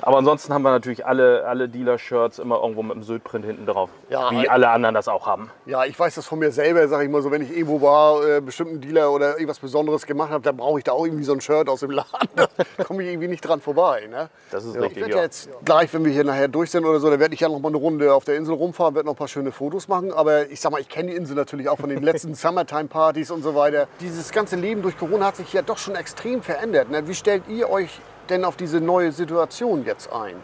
Aber 0.02 0.18
ansonsten 0.18 0.54
haben 0.54 0.62
wir 0.64 0.72
natürlich 0.72 1.06
alle, 1.06 1.46
alle 1.46 1.70
Dealer-Shirts 1.70 2.40
immer 2.40 2.62
irgendwo 2.62 2.84
mit 2.84 2.96
dem 2.96 3.04
Sylt-Print 3.04 3.46
hinten 3.46 3.66
drauf. 3.66 3.90
Ja, 4.10 4.32
wie 4.32 4.38
halt- 4.38 4.50
alle 4.50 4.70
anderen 4.70 4.96
das 4.96 5.08
auch 5.08 5.26
haben. 5.28 5.50
Ja, 5.66 5.86
ich 5.86 6.00
weiß 6.00 6.16
das 6.16 6.26
von 6.26 6.40
mir 6.40 6.52
selber, 6.52 6.88
sage 6.88 7.06
ich 7.06 7.10
mal 7.10 7.22
so, 7.22 7.32
wenn 7.32 7.42
ich 7.42 7.52
irgendwo 7.56 7.82
war, 7.82 8.26
äh, 8.28 8.42
bestimmten 8.42 8.82
Dealer 8.82 9.12
oder 9.12 9.34
irgendwas 9.36 9.60
Besonderes 9.60 10.06
gemacht 10.06 10.32
habe, 10.32 10.44
dann 10.44 10.58
brauche 10.58 10.78
ich 10.80 10.84
da 10.84 10.92
auch 10.92 11.06
irgendwie 11.06 11.24
so 11.24 11.34
ein 11.34 11.42
Shirt 11.42 11.70
aus 11.70 11.82
dem 11.82 11.92
Laden. 11.92 12.10
Da 12.78 12.84
komme 12.84 13.04
ich 13.04 13.10
irgendwie 13.10 13.28
nicht 13.28 13.42
dran 13.42 13.62
vorbei. 13.62 14.08
Ne? 14.10 14.30
Das 14.52 14.64
ist 14.64 14.76
Ja, 14.76 14.82
ich 14.82 14.86
richtig, 14.88 15.02
werde 15.04 15.16
ja. 15.16 15.22
jetzt 15.24 15.50
gleich, 15.66 15.94
wenn 15.94 16.04
wir 16.06 16.12
hier 16.12 16.24
nachher 16.24 16.48
durch 16.48 16.72
sind 16.72 16.86
oder 16.86 17.00
so, 17.00 17.10
dann 17.10 17.20
werde 17.20 17.34
ich 17.34 17.40
ja 17.42 17.50
noch 17.50 17.60
mal 17.60 17.70
eine 17.70 17.78
Runde 17.78 18.14
auf 18.14 18.26
der 18.26 18.36
Insel 18.38 18.54
rumfahren, 18.56 18.96
werde 18.96 19.06
noch 19.08 19.14
ein 19.14 19.18
paar 19.18 19.28
schöne 19.28 19.52
Fotos 19.52 19.88
machen. 19.88 20.12
Aber 20.14 20.50
ich 20.50 20.60
sag 20.62 20.72
mal, 20.72 20.80
ich 20.82 20.90
kenne 20.90 21.12
die 21.12 21.16
Insel 21.18 21.36
natürlich 21.36 21.68
auch 21.70 21.78
von 21.78 21.90
den 21.90 22.02
letzten 22.04 22.34
Summertime-Partys 22.36 23.32
und 23.32 23.44
so 23.44 23.56
weiter. 23.56 23.88
Dieses 24.00 24.32
ganze 24.32 24.56
Leben 24.56 24.82
durch 24.82 24.98
Corona 24.98 25.28
hat 25.28 25.36
sich 25.38 25.52
ja 25.54 25.62
doch 25.62 25.78
schon 25.78 25.96
extrem 25.96 26.42
verändert. 26.42 26.90
Ne? 26.90 27.08
Wie 27.08 27.16
stellt 27.16 27.44
ihr 27.48 27.70
euch 27.70 28.00
denn 28.30 28.46
auf 28.46 28.56
diese 28.56 28.82
neue 28.82 29.12
Situation 29.12 29.86
jetzt 29.86 30.12
ein? 30.12 30.36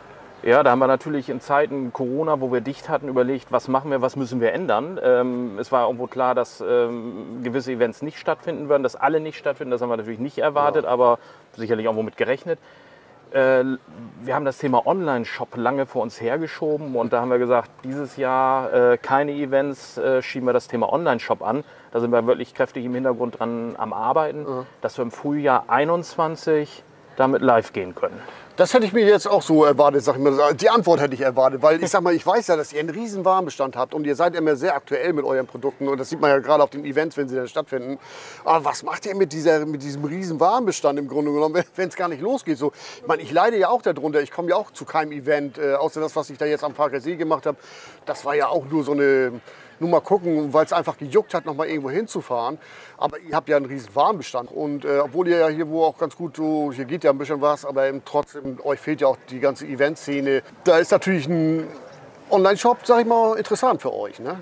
Ja, 0.43 0.61
da 0.61 0.69
haben 0.69 0.79
wir 0.79 0.87
natürlich 0.87 1.29
in 1.29 1.41
Zeiten 1.41 1.91
Corona, 1.91 2.39
wo 2.39 2.51
wir 2.51 2.61
dicht 2.61 2.87
hatten, 2.87 3.07
überlegt, 3.07 3.51
was 3.51 3.67
machen 3.67 3.89
wir, 3.89 4.03
was 4.03 4.15
müssen 4.15 4.41
wir 4.41 4.53
ändern. 4.53 4.99
Ähm, 5.01 5.57
es 5.57 5.71
war 5.71 5.87
irgendwo 5.87 6.05
klar, 6.05 6.35
dass 6.35 6.61
ähm, 6.61 7.41
gewisse 7.41 7.71
Events 7.71 8.03
nicht 8.03 8.19
stattfinden 8.19 8.69
werden, 8.69 8.83
dass 8.83 8.95
alle 8.95 9.19
nicht 9.19 9.39
stattfinden. 9.39 9.71
Das 9.71 9.81
haben 9.81 9.89
wir 9.89 9.97
natürlich 9.97 10.19
nicht 10.19 10.37
erwartet, 10.37 10.85
aber 10.85 11.17
sicherlich 11.53 11.85
irgendwo 11.85 12.03
mit 12.03 12.15
gerechnet. 12.15 12.59
Äh, 13.31 13.63
wir 14.21 14.35
haben 14.35 14.45
das 14.45 14.59
Thema 14.59 14.85
Online-Shop 14.85 15.57
lange 15.57 15.88
vor 15.88 16.03
uns 16.03 16.21
hergeschoben 16.21 16.95
und 16.95 17.11
da 17.11 17.21
haben 17.21 17.31
wir 17.31 17.39
gesagt, 17.39 17.71
dieses 17.83 18.15
Jahr 18.17 18.71
äh, 18.71 18.97
keine 18.97 19.31
Events, 19.31 19.97
äh, 19.97 20.21
schieben 20.21 20.47
wir 20.47 20.53
das 20.53 20.67
Thema 20.67 20.93
Online-Shop 20.93 21.41
an. 21.41 21.63
Da 21.91 21.99
sind 21.99 22.11
wir 22.11 22.27
wirklich 22.27 22.53
kräftig 22.53 22.85
im 22.85 22.93
Hintergrund 22.93 23.39
dran 23.39 23.75
am 23.79 23.93
Arbeiten, 23.93 24.45
dass 24.81 24.97
wir 24.97 25.03
im 25.03 25.11
Frühjahr 25.11 25.65
21 25.69 26.83
damit 27.17 27.41
live 27.41 27.73
gehen 27.73 27.95
können. 27.95 28.19
Das 28.57 28.73
hätte 28.73 28.85
ich 28.85 28.94
mir 28.94 29.06
jetzt 29.06 29.27
auch 29.27 29.41
so 29.41 29.65
erwartet, 29.65 30.06
sag 30.06 30.15
ich 30.15 30.21
mal. 30.21 30.53
Die 30.53 30.69
Antwort 30.69 31.01
hätte 31.01 31.13
ich 31.13 31.19
erwartet, 31.19 31.62
weil 31.62 31.83
ich 31.83 31.89
sag 31.89 32.01
mal, 32.01 32.13
ich 32.13 32.25
weiß 32.25 32.47
ja, 32.47 32.56
dass 32.56 32.71
ihr 32.71 32.79
einen 32.79 32.89
riesen 32.89 33.25
Warenbestand 33.25 33.75
habt 33.75 33.94
und 33.94 34.07
ihr 34.07 34.15
seid 34.15 34.33
immer 34.33 34.56
sehr 34.56 34.75
aktuell 34.75 35.12
mit 35.12 35.25
euren 35.25 35.45
Produkten 35.45 35.89
und 35.89 36.00
das 36.00 36.09
sieht 36.09 36.21
man 36.21 36.29
ja 36.29 36.39
gerade 36.39 36.63
auf 36.63 36.69
den 36.69 36.85
Events, 36.85 37.17
wenn 37.17 37.27
sie 37.27 37.35
dann 37.35 37.50
stattfinden. 37.50 38.00
Aber 38.45 38.63
was 38.63 38.83
macht 38.83 39.06
ihr 39.07 39.15
mit, 39.15 39.33
dieser, 39.33 39.65
mit 39.65 39.83
diesem 39.83 40.06
riesen 40.06 40.39
Warenbestand 40.39 40.97
im 40.97 41.09
Grunde 41.09 41.33
genommen, 41.33 41.62
wenn 41.75 41.89
es 41.89 41.97
gar 41.97 42.07
nicht 42.07 42.21
losgeht? 42.21 42.57
So, 42.57 42.71
ich 43.01 43.07
meine, 43.07 43.21
ich 43.23 43.31
leide 43.33 43.57
ja 43.57 43.67
auch 43.67 43.81
darunter, 43.81 44.21
ich 44.21 44.31
komme 44.31 44.51
ja 44.51 44.56
auch 44.56 44.71
zu 44.71 44.85
keinem 44.85 45.12
Event, 45.12 45.57
äh, 45.57 45.73
außer 45.73 46.00
das, 46.00 46.15
was 46.15 46.29
ich 46.29 46.38
da 46.38 46.45
jetzt 46.45 46.63
am 46.63 46.73
Parker 46.73 47.01
See 47.01 47.17
gemacht 47.17 47.45
habe. 47.45 47.57
Das 48.06 48.23
war 48.23 48.35
ja 48.35 48.47
auch 48.47 48.63
nur 48.65 48.85
so 48.85 48.94
eine, 48.94 49.41
nur 49.80 49.89
mal 49.89 50.01
gucken, 50.01 50.54
weil 50.54 50.66
es 50.66 50.74
einfach 50.74 50.98
gejuckt 50.98 51.33
hat, 51.33 51.45
noch 51.45 51.56
mal 51.56 51.68
irgendwo 51.68 51.89
hinzufahren. 51.89 52.57
Aber 52.98 53.19
ihr 53.19 53.36
habt 53.36 53.50
ja 53.50 53.57
einen 53.57 53.66
riesen 53.66 53.95
Warenbestand 53.95 54.51
und 54.51 54.86
äh, 54.86 55.00
obwohl 55.00 55.27
ihr 55.27 55.38
ja 55.39 55.48
hier 55.48 55.69
wo 55.69 55.83
auch 55.83 55.98
ganz 55.98 56.16
gut 56.16 56.38
so, 56.38 56.72
hier 56.72 56.86
geht 56.86 57.04
ja 57.04 57.12
ein 57.12 57.18
bisschen 57.18 57.42
was, 57.42 57.66
aber 57.66 57.88
eben 57.88 58.04
trotzdem, 58.06 58.60
euch 58.63 58.80
fehlt 58.80 59.01
ja 59.01 59.07
auch 59.07 59.18
die 59.30 59.39
ganze 59.39 59.66
Eventszene. 59.66 60.42
Da 60.63 60.77
ist 60.77 60.92
natürlich 60.92 61.27
ein 61.27 61.68
Online-Shop, 62.30 62.80
sag 62.83 63.01
ich 63.01 63.07
mal, 63.07 63.38
interessant 63.38 63.81
für 63.81 63.94
euch, 63.94 64.19
ne? 64.19 64.38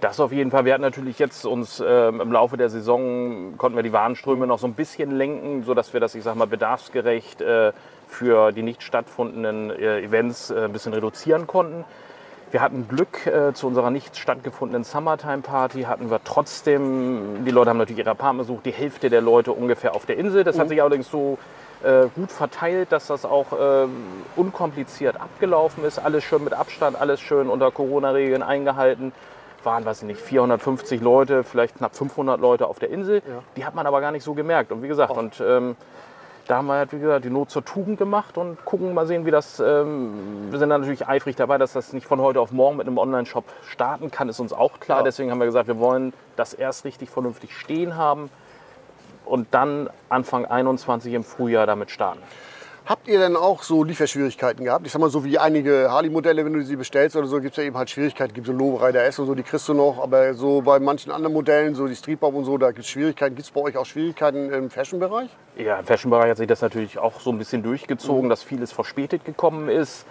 Das 0.00 0.20
auf 0.20 0.30
jeden 0.30 0.52
Fall. 0.52 0.64
Wir 0.64 0.74
hatten 0.74 0.82
natürlich 0.82 1.18
jetzt 1.18 1.44
uns 1.44 1.82
ähm, 1.84 2.20
im 2.20 2.30
Laufe 2.30 2.56
der 2.56 2.68
Saison 2.68 3.54
konnten 3.56 3.76
wir 3.76 3.82
die 3.82 3.92
Warenströme 3.92 4.46
noch 4.46 4.60
so 4.60 4.68
ein 4.68 4.74
bisschen 4.74 5.10
lenken, 5.10 5.64
sodass 5.64 5.92
wir 5.92 5.98
das, 5.98 6.14
ich 6.14 6.22
sag 6.22 6.36
mal, 6.36 6.46
bedarfsgerecht 6.46 7.40
äh, 7.40 7.72
für 8.06 8.52
die 8.52 8.62
nicht 8.62 8.84
stattfindenden 8.84 9.70
äh, 9.70 10.00
Events 10.00 10.50
äh, 10.50 10.64
ein 10.64 10.72
bisschen 10.72 10.94
reduzieren 10.94 11.48
konnten. 11.48 11.84
Wir 12.50 12.62
hatten 12.62 12.88
Glück, 12.88 13.26
äh, 13.26 13.52
zu 13.52 13.66
unserer 13.66 13.90
nicht 13.90 14.16
stattgefundenen 14.16 14.82
Summertime 14.82 15.42
Party 15.42 15.82
hatten 15.82 16.10
wir 16.10 16.20
trotzdem, 16.24 17.44
die 17.44 17.50
Leute 17.50 17.70
haben 17.70 17.76
natürlich 17.76 17.98
ihre 17.98 18.10
Apartment 18.10 18.48
besucht, 18.48 18.64
die 18.64 18.70
Hälfte 18.70 19.10
der 19.10 19.20
Leute 19.20 19.52
ungefähr 19.52 19.94
auf 19.94 20.06
der 20.06 20.16
Insel. 20.16 20.44
Das 20.44 20.58
hat 20.58 20.70
sich 20.70 20.80
allerdings 20.80 21.10
so 21.10 21.36
äh, 21.84 22.06
gut 22.14 22.32
verteilt, 22.32 22.90
dass 22.90 23.08
das 23.08 23.26
auch 23.26 23.48
ähm, 23.60 23.90
unkompliziert 24.34 25.20
abgelaufen 25.20 25.84
ist. 25.84 25.98
Alles 25.98 26.24
schön 26.24 26.42
mit 26.42 26.54
Abstand, 26.54 26.98
alles 26.98 27.20
schön 27.20 27.50
unter 27.50 27.70
Corona-Regeln 27.70 28.42
eingehalten. 28.42 29.12
Waren, 29.62 29.84
weiß 29.84 30.02
ich 30.02 30.08
nicht, 30.08 30.20
450 30.20 31.02
Leute, 31.02 31.44
vielleicht 31.44 31.76
knapp 31.76 31.96
500 31.96 32.40
Leute 32.40 32.66
auf 32.66 32.78
der 32.78 32.88
Insel. 32.88 33.20
Die 33.56 33.66
hat 33.66 33.74
man 33.74 33.86
aber 33.86 34.00
gar 34.00 34.12
nicht 34.12 34.24
so 34.24 34.32
gemerkt. 34.32 34.72
Und 34.72 34.82
wie 34.82 34.88
gesagt, 34.88 35.10
und 35.10 35.42
ähm, 35.46 35.76
da 36.48 36.56
haben 36.56 36.66
wir 36.66 36.74
halt, 36.74 36.92
wie 36.92 36.98
gesagt, 36.98 37.26
die 37.26 37.30
Not 37.30 37.50
zur 37.50 37.62
Tugend 37.62 37.98
gemacht 37.98 38.38
und 38.38 38.64
gucken 38.64 38.94
mal 38.94 39.06
sehen, 39.06 39.26
wie 39.26 39.30
das. 39.30 39.60
Ähm, 39.60 40.48
wir 40.50 40.58
sind 40.58 40.70
da 40.70 40.78
natürlich 40.78 41.06
eifrig 41.06 41.36
dabei, 41.36 41.58
dass 41.58 41.74
das 41.74 41.92
nicht 41.92 42.06
von 42.06 42.20
heute 42.20 42.40
auf 42.40 42.52
morgen 42.52 42.78
mit 42.78 42.86
einem 42.86 42.96
Online-Shop 42.96 43.44
starten 43.68 44.10
kann, 44.10 44.30
ist 44.30 44.40
uns 44.40 44.54
auch 44.54 44.80
klar. 44.80 44.98
Ja. 44.98 45.04
Deswegen 45.04 45.30
haben 45.30 45.38
wir 45.38 45.46
gesagt, 45.46 45.68
wir 45.68 45.78
wollen 45.78 46.14
das 46.36 46.54
erst 46.54 46.86
richtig 46.86 47.10
vernünftig 47.10 47.54
stehen 47.54 47.96
haben 47.96 48.30
und 49.26 49.48
dann 49.50 49.90
Anfang 50.08 50.46
21 50.46 51.12
im 51.12 51.22
Frühjahr 51.22 51.66
damit 51.66 51.90
starten. 51.90 52.22
Habt 52.88 53.06
ihr 53.06 53.18
denn 53.18 53.36
auch 53.36 53.64
so 53.64 53.84
Lieferschwierigkeiten 53.84 54.64
gehabt? 54.64 54.86
Ich 54.86 54.92
sag 54.92 55.00
mal, 55.00 55.10
so 55.10 55.22
wie 55.22 55.38
einige 55.38 55.88
Harley-Modelle, 55.90 56.42
wenn 56.42 56.54
du 56.54 56.64
sie 56.64 56.76
bestellst 56.76 57.16
oder 57.16 57.26
so, 57.26 57.38
gibt 57.38 57.50
es 57.50 57.58
ja 57.58 57.64
eben 57.64 57.76
halt 57.76 57.90
Schwierigkeiten. 57.90 58.32
Gibt 58.32 58.46
so 58.46 58.52
Lowrider 58.54 59.04
S 59.04 59.18
und 59.18 59.26
so, 59.26 59.34
die 59.34 59.42
kriegst 59.42 59.68
du 59.68 59.74
noch. 59.74 60.02
Aber 60.02 60.32
so 60.32 60.62
bei 60.62 60.80
manchen 60.80 61.12
anderen 61.12 61.34
Modellen, 61.34 61.74
so 61.74 61.86
die 61.86 61.94
Streetbomb 61.94 62.34
und 62.34 62.46
so, 62.46 62.56
da 62.56 62.68
gibt 62.68 62.86
es 62.86 62.86
Schwierigkeiten. 62.86 63.36
Gibt 63.36 63.44
es 63.44 63.52
bei 63.52 63.60
euch 63.60 63.76
auch 63.76 63.84
Schwierigkeiten 63.84 64.50
im 64.50 64.70
Fashion-Bereich? 64.70 65.28
Ja, 65.58 65.80
im 65.80 65.84
Fashion-Bereich 65.84 66.30
hat 66.30 66.38
sich 66.38 66.46
das 66.46 66.62
natürlich 66.62 66.96
auch 66.96 67.20
so 67.20 67.28
ein 67.28 67.36
bisschen 67.36 67.62
durchgezogen, 67.62 68.30
dass 68.30 68.42
vieles 68.42 68.72
verspätet 68.72 69.26
gekommen 69.26 69.68
ist. 69.68 70.06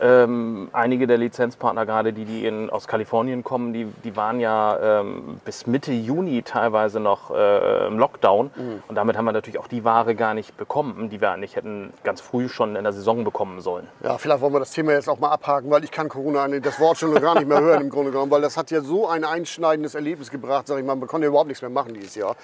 Ähm, 0.00 0.68
einige 0.72 1.06
der 1.06 1.18
Lizenzpartner, 1.18 1.86
gerade 1.86 2.12
die, 2.12 2.24
die 2.24 2.46
in, 2.46 2.70
aus 2.70 2.86
Kalifornien 2.86 3.44
kommen, 3.44 3.72
die, 3.72 3.86
die 4.04 4.16
waren 4.16 4.40
ja 4.40 5.00
ähm, 5.00 5.40
bis 5.44 5.66
Mitte 5.66 5.92
Juni 5.92 6.42
teilweise 6.42 7.00
noch 7.00 7.30
äh, 7.30 7.86
im 7.86 7.98
Lockdown. 7.98 8.50
Und 8.88 8.94
damit 8.94 9.16
haben 9.16 9.24
wir 9.24 9.32
natürlich 9.32 9.58
auch 9.58 9.68
die 9.68 9.84
Ware 9.84 10.14
gar 10.14 10.34
nicht 10.34 10.56
bekommen, 10.56 11.10
die 11.10 11.20
wir 11.20 11.30
eigentlich 11.30 11.56
hätten 11.56 11.92
ganz 12.04 12.20
früh 12.20 12.48
schon 12.48 12.76
in 12.76 12.84
der 12.84 12.92
Saison 12.92 13.24
bekommen 13.24 13.60
sollen. 13.60 13.86
Ja, 14.02 14.18
vielleicht 14.18 14.40
wollen 14.40 14.52
wir 14.52 14.60
das 14.60 14.72
Thema 14.72 14.92
jetzt 14.92 15.08
auch 15.08 15.18
mal 15.18 15.30
abhaken, 15.30 15.70
weil 15.70 15.84
ich 15.84 15.90
kann 15.90 16.08
Corona 16.08 16.46
das 16.60 16.80
Wort 16.80 16.98
schon 16.98 17.14
gar 17.14 17.34
nicht 17.34 17.48
mehr 17.48 17.60
hören 17.60 17.82
im 17.82 17.90
Grunde 17.90 18.10
genommen, 18.10 18.30
weil 18.30 18.42
das 18.42 18.56
hat 18.56 18.70
ja 18.70 18.80
so 18.80 19.08
ein 19.08 19.24
einschneidendes 19.24 19.94
Erlebnis 19.94 20.30
gebracht, 20.30 20.66
sag 20.66 20.78
ich 20.78 20.84
mal, 20.84 20.96
man 20.96 21.08
konnte 21.08 21.26
ja 21.26 21.28
überhaupt 21.28 21.48
nichts 21.48 21.62
mehr 21.62 21.70
machen 21.70 21.94
dieses 21.94 22.14
Jahr. 22.14 22.36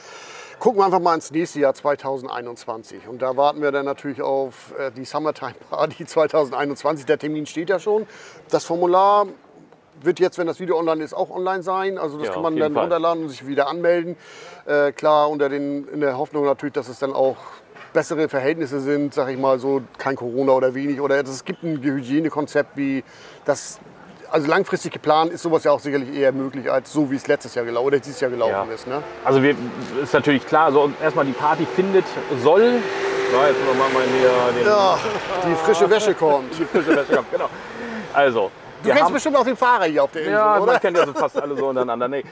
Gucken 0.63 0.79
wir 0.79 0.85
einfach 0.85 1.01
mal 1.01 1.17
ins 1.17 1.33
nächste 1.33 1.59
Jahr 1.59 1.75
2021 1.75 3.09
und 3.09 3.21
da 3.21 3.37
warten 3.37 3.61
wir 3.63 3.73
dann 3.73 3.85
natürlich 3.85 4.23
auf 4.23 4.73
äh, 4.79 4.93
die 4.93 5.05
Summertime 5.05 5.57
Party 5.69 6.07
2021. 6.07 7.05
Der 7.05 7.19
Termin 7.19 7.47
steht 7.47 7.69
ja 7.69 7.81
schon. 7.81 8.07
Das 8.49 8.65
Formular 8.65 9.27
wird 10.03 10.21
jetzt, 10.21 10.39
wenn 10.39 10.47
das 10.47 10.61
Video 10.61 10.79
online 10.79 11.03
ist, 11.03 11.15
auch 11.15 11.31
online 11.31 11.65
sein. 11.65 11.99
Also 11.99 12.17
das 12.17 12.29
Ja, 12.29 12.35
kann 12.35 12.45
man 12.45 12.57
dann 12.57 12.75
Fall. 12.75 12.83
runterladen 12.83 13.25
und 13.25 13.31
sich 13.31 13.45
wieder 13.45 13.67
anmelden. 13.67 14.15
Äh, 14.65 14.93
klar, 14.93 15.31
unter 15.31 15.49
den, 15.49 15.89
in 15.89 15.99
der 15.99 16.17
Hoffnung 16.17 16.45
natürlich, 16.45 16.75
dass 16.75 16.89
es 16.89 17.01
dann 17.01 17.13
auch 17.13 17.39
bessere 17.93 18.29
Verhältnisse 18.29 18.79
sind, 18.79 19.15
sag 19.15 19.31
ich 19.31 19.39
mal 19.39 19.59
so, 19.59 19.83
kein 19.99 20.15
Corona 20.15 20.53
oder 20.53 20.77
wenig. 20.77 21.01
Oder 21.01 21.21
es 21.23 21.45
gibt 21.45 21.65
ein 21.65 21.83
Hygienekonzept, 21.83 22.77
wie 22.77 23.03
das. 23.45 23.81
Also 24.33 24.49
langfristig 24.49 24.91
geplant 24.93 25.31
ist 25.31 25.43
sowas 25.43 25.63
ja 25.65 25.73
auch 25.73 25.79
sicherlich 25.81 26.11
eher 26.17 26.33
möglich, 26.33 26.71
als 26.73 26.91
so 26.91 27.11
wie 27.11 27.17
es 27.17 27.27
letztes 27.27 27.55
Jahr 27.55 27.67
gelaufen 27.67 27.87
oder 27.87 27.99
dieses 27.99 28.19
Jahr 28.19 28.31
gelaufen 28.31 28.67
Ja. 28.67 28.75
ist. 28.75 28.87
Ne? 28.87 29.03
Also 29.27 29.43
wir, 29.43 29.55
ist 30.03 30.15
natürlich 30.15 30.47
klar, 30.47 30.65
also 30.67 30.91
erstmal 31.03 31.27
die 31.27 31.33
Party 31.33 31.67
findet, 31.77 32.07
soll. 32.43 32.79
So, 33.31 33.37
jetzt 33.43 33.59
machen 33.67 33.79
wir 33.79 33.99
mal 33.99 34.03
hier 34.09 34.31
den, 34.59 34.67
Ja, 34.67 34.99
die 35.47 35.55
frische 35.55 35.89
Wäsche 35.91 36.15
kommt. 36.15 36.59
die 36.59 36.65
frische 36.65 36.97
Wäsche 36.97 37.15
kommt, 37.15 37.31
genau. 37.31 37.49
Also, 38.15 38.51
Du 38.83 38.89
kennst 38.91 39.13
bestimmt 39.13 39.37
auch 39.37 39.45
den 39.45 39.57
Fahrer 39.57 39.85
hier 39.85 40.03
auf 40.03 40.11
der 40.13 40.23
Insel, 40.23 40.35
Ja, 40.35 40.57
oder? 40.59 40.73
man 40.73 40.81
kennt 40.81 40.97
ja 40.97 41.05
so 41.07 41.13
fast 41.13 41.41
alle 41.41 41.55
so 41.55 41.67
untereinander. 41.69 42.09
Nee. 42.09 42.25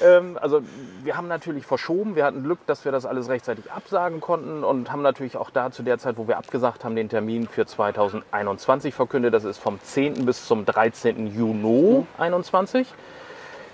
Ähm, 0.00 0.38
also 0.40 0.62
wir 1.02 1.16
haben 1.16 1.28
natürlich 1.28 1.66
verschoben. 1.66 2.16
Wir 2.16 2.24
hatten 2.24 2.42
Glück, 2.42 2.58
dass 2.66 2.84
wir 2.84 2.92
das 2.92 3.06
alles 3.06 3.28
rechtzeitig 3.28 3.70
absagen 3.72 4.20
konnten 4.20 4.64
und 4.64 4.92
haben 4.92 5.02
natürlich 5.02 5.36
auch 5.36 5.50
da 5.50 5.70
zu 5.70 5.82
der 5.82 5.98
Zeit, 5.98 6.16
wo 6.16 6.28
wir 6.28 6.38
abgesagt 6.38 6.84
haben, 6.84 6.96
den 6.96 7.08
Termin 7.08 7.48
für 7.48 7.66
2021 7.66 8.94
verkündet. 8.94 9.34
Das 9.34 9.44
ist 9.44 9.58
vom 9.58 9.80
10. 9.80 10.26
bis 10.26 10.46
zum 10.46 10.64
13. 10.64 11.34
Juni 11.34 12.06
21. 12.18 12.86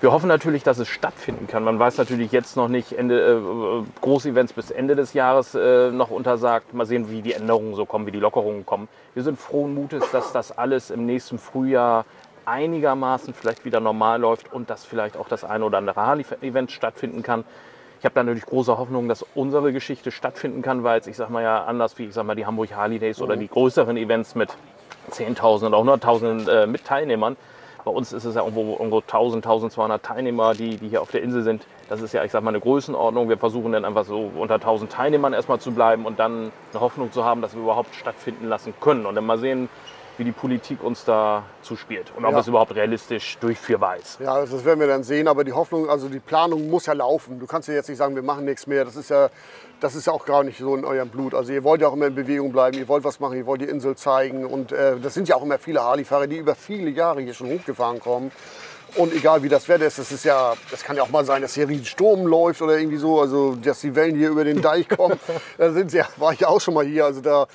Wir 0.04 0.12
hoffen 0.12 0.28
natürlich, 0.28 0.62
dass 0.62 0.78
es 0.78 0.88
stattfinden 0.88 1.46
kann. 1.46 1.64
Man 1.64 1.78
weiß 1.78 1.96
natürlich 1.96 2.30
jetzt 2.30 2.58
noch 2.58 2.68
nicht, 2.68 2.92
Ende, 2.92 3.38
äh, 3.38 4.00
Großevents 4.02 4.52
bis 4.52 4.70
Ende 4.70 4.96
des 4.96 5.14
Jahres 5.14 5.54
äh, 5.54 5.90
noch 5.90 6.10
untersagt. 6.10 6.74
Mal 6.74 6.84
sehen, 6.84 7.10
wie 7.10 7.22
die 7.22 7.32
Änderungen 7.32 7.74
so 7.74 7.86
kommen, 7.86 8.06
wie 8.06 8.10
die 8.10 8.20
Lockerungen 8.20 8.66
kommen. 8.66 8.88
Wir 9.14 9.22
sind 9.22 9.38
frohen 9.38 9.74
Mutes, 9.74 10.04
dass 10.12 10.30
das 10.32 10.58
alles 10.58 10.90
im 10.90 11.06
nächsten 11.06 11.38
Frühjahr 11.38 12.04
einigermaßen 12.46 13.34
vielleicht 13.34 13.64
wieder 13.64 13.80
normal 13.80 14.20
läuft 14.20 14.52
und 14.52 14.70
dass 14.70 14.84
vielleicht 14.84 15.16
auch 15.16 15.28
das 15.28 15.44
eine 15.44 15.64
oder 15.64 15.78
andere 15.78 16.00
Harley-Event 16.00 16.70
stattfinden 16.70 17.22
kann. 17.22 17.44
Ich 18.00 18.04
habe 18.04 18.14
da 18.14 18.22
natürlich 18.22 18.44
große 18.44 18.76
Hoffnung, 18.76 19.08
dass 19.08 19.24
unsere 19.34 19.72
Geschichte 19.72 20.10
stattfinden 20.10 20.60
kann, 20.60 20.84
weil 20.84 21.00
es, 21.00 21.06
ich 21.06 21.16
sag 21.16 21.30
mal 21.30 21.42
ja, 21.42 21.64
anders 21.64 21.98
wie 21.98 22.04
ich 22.04 22.14
sag 22.14 22.26
mal 22.26 22.34
die 22.34 22.44
Hamburg 22.44 22.74
Harley 22.74 22.98
Days 22.98 23.22
oder 23.22 23.36
die 23.36 23.48
größeren 23.48 23.96
Events 23.96 24.34
mit 24.34 24.50
10.000 25.10 25.68
oder 25.68 25.78
100.000 25.78 26.50
äh, 26.50 26.66
mit 26.66 26.84
Teilnehmern. 26.84 27.36
Bei 27.84 27.90
uns 27.90 28.12
ist 28.12 28.24
es 28.24 28.34
ja 28.34 28.42
irgendwo, 28.42 28.72
irgendwo 28.72 29.00
1000, 29.00 29.44
1200 29.44 30.02
Teilnehmer, 30.02 30.54
die, 30.54 30.76
die 30.76 30.88
hier 30.88 31.02
auf 31.02 31.10
der 31.10 31.22
Insel 31.22 31.42
sind. 31.42 31.66
Das 31.90 32.00
ist 32.00 32.14
ja, 32.14 32.24
ich 32.24 32.32
sag 32.32 32.42
mal, 32.42 32.50
eine 32.50 32.60
Größenordnung. 32.60 33.28
Wir 33.28 33.36
versuchen 33.36 33.72
dann 33.72 33.84
einfach 33.84 34.04
so 34.04 34.30
unter 34.36 34.54
1000 34.54 34.90
Teilnehmern 34.90 35.34
erstmal 35.34 35.60
zu 35.60 35.72
bleiben 35.72 36.06
und 36.06 36.18
dann 36.18 36.50
eine 36.72 36.80
Hoffnung 36.80 37.12
zu 37.12 37.24
haben, 37.24 37.42
dass 37.42 37.54
wir 37.54 37.62
überhaupt 37.62 37.94
stattfinden 37.94 38.48
lassen 38.48 38.72
können. 38.80 39.04
Und 39.04 39.14
dann 39.14 39.26
mal 39.26 39.38
sehen, 39.38 39.68
wie 40.16 40.24
die 40.24 40.32
Politik 40.32 40.82
uns 40.82 41.04
da 41.04 41.42
zuspielt 41.62 42.12
und 42.16 42.24
ob 42.24 42.32
Ja. 42.32 42.38
es 42.40 42.46
überhaupt 42.48 42.74
realistisch 42.74 43.36
durchführbar 43.38 43.96
ist. 43.96 44.20
Ja, 44.20 44.40
das 44.40 44.64
werden 44.64 44.80
wir 44.80 44.86
dann 44.86 45.02
sehen, 45.02 45.26
aber 45.28 45.44
die 45.44 45.52
Hoffnung, 45.52 45.88
also 45.90 46.08
die 46.08 46.20
Planung 46.20 46.70
muss 46.70 46.86
ja 46.86 46.92
laufen. 46.92 47.40
Du 47.40 47.46
kannst 47.46 47.68
ja 47.68 47.74
jetzt 47.74 47.88
nicht 47.88 47.98
sagen, 47.98 48.14
wir 48.14 48.22
machen 48.22 48.44
nichts 48.44 48.66
mehr. 48.66 48.84
Das 48.84 48.96
ist 48.96 49.10
ja, 49.10 49.28
das 49.80 49.94
ist 49.94 50.06
ja 50.06 50.12
auch 50.12 50.24
gar 50.24 50.44
nicht 50.44 50.58
so 50.58 50.76
in 50.76 50.84
eurem 50.84 51.08
Blut. 51.08 51.34
Also 51.34 51.52
ihr 51.52 51.64
wollt 51.64 51.80
ja 51.80 51.88
auch 51.88 51.94
immer 51.94 52.06
in 52.06 52.14
Bewegung 52.14 52.52
bleiben, 52.52 52.78
ihr 52.78 52.86
wollt 52.88 53.04
was 53.04 53.18
machen, 53.20 53.36
ihr 53.36 53.46
wollt 53.46 53.60
die 53.60 53.66
Insel 53.68 53.96
zeigen. 53.96 54.44
Und 54.46 54.72
äh, 54.72 54.98
das 55.00 55.14
sind 55.14 55.28
ja 55.28 55.36
auch 55.36 55.42
immer 55.42 55.58
viele 55.58 55.82
Harley-Fahrer, 55.82 56.26
die 56.26 56.36
über 56.36 56.54
viele 56.54 56.90
Jahre 56.90 57.20
hier 57.20 57.34
schon 57.34 57.48
hochgefahren 57.48 57.98
kommen. 58.00 58.30
Und 58.96 59.12
egal 59.12 59.42
wie 59.42 59.48
das 59.48 59.68
Wetter 59.68 59.86
ist, 59.86 59.98
das 59.98 60.12
ist 60.12 60.24
ja, 60.24 60.54
das 60.70 60.84
kann 60.84 60.96
ja 60.96 61.02
auch 61.02 61.10
mal 61.10 61.24
sein, 61.24 61.42
dass 61.42 61.54
hier 61.54 61.66
ein 61.68 61.84
Sturm 61.84 62.26
läuft 62.26 62.62
oder 62.62 62.78
irgendwie 62.78 62.96
so, 62.96 63.20
also 63.20 63.56
dass 63.56 63.80
die 63.80 63.94
Wellen 63.96 64.16
hier 64.16 64.30
über 64.30 64.44
den 64.44 64.62
Deich 64.62 64.88
kommen. 64.88 65.18
da 65.58 65.72
sind 65.72 65.90
sie 65.90 65.98
ja, 65.98 66.06
war 66.16 66.32
ich 66.32 66.40
ja 66.40 66.48
auch 66.48 66.60
schon 66.60 66.74
mal 66.74 66.84
hier. 66.84 67.04
Also 67.04 67.20
da, 67.20 67.46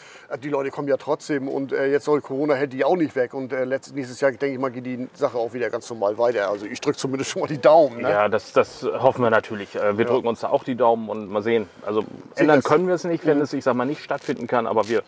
die 0.44 0.50
Leute 0.50 0.70
kommen 0.70 0.90
ja 0.90 0.98
trotzdem 0.98 1.48
und 1.48 1.72
äh, 1.72 1.88
jetzt 1.92 2.06
soll 2.06 2.20
Corona 2.20 2.56
hält 2.56 2.74
die 2.74 2.84
auch 2.84 2.98
nicht 2.98 3.16
weg. 3.16 3.34
Und 3.34 3.54
äh, 3.54 3.64
letztes, 3.64 3.94
nächstes 3.94 4.20
Jahr, 4.20 4.32
denke 4.32 4.54
ich 4.54 4.60
mal, 4.60 4.70
geht 4.70 4.86
die 4.86 5.08
Sache 5.14 5.38
auch 5.38 5.54
wieder 5.54 5.70
ganz 5.70 5.90
normal 5.90 6.18
weiter. 6.18 6.50
Also 6.50 6.66
ich 6.66 6.82
drücke 6.82 6.98
zumindest 6.98 7.32
schon 7.32 7.42
mal 7.42 7.48
die 7.48 7.62
Daumen. 7.62 8.02
Ne? 8.02 8.10
Ja, 8.10 8.28
das, 8.28 8.52
das 8.52 8.84
hoffen 8.84 9.24
wir 9.24 9.30
natürlich. 9.30 9.76
Äh, 9.76 9.98
Wir 9.98 10.06
drücken 10.06 10.28
uns 10.28 10.42
da 10.42 10.50
auch 10.50 10.66
die 10.66 10.76
Daumen 10.76 11.08
und 11.08 11.30
mal 11.30 11.42
sehen. 11.42 11.70
Also 11.86 12.04
ändern 12.36 12.64
können 12.64 12.88
wir 12.88 12.96
es 12.96 13.06
nicht, 13.06 13.26
wenn 13.26 13.40
es, 13.40 13.54
ich 13.54 13.64
sag 13.64 13.76
mal, 13.76 13.86
nicht 13.86 14.04
stattfinden 14.04 14.48
kann, 14.48 14.68
aber 14.68 14.90
wir 14.90 15.04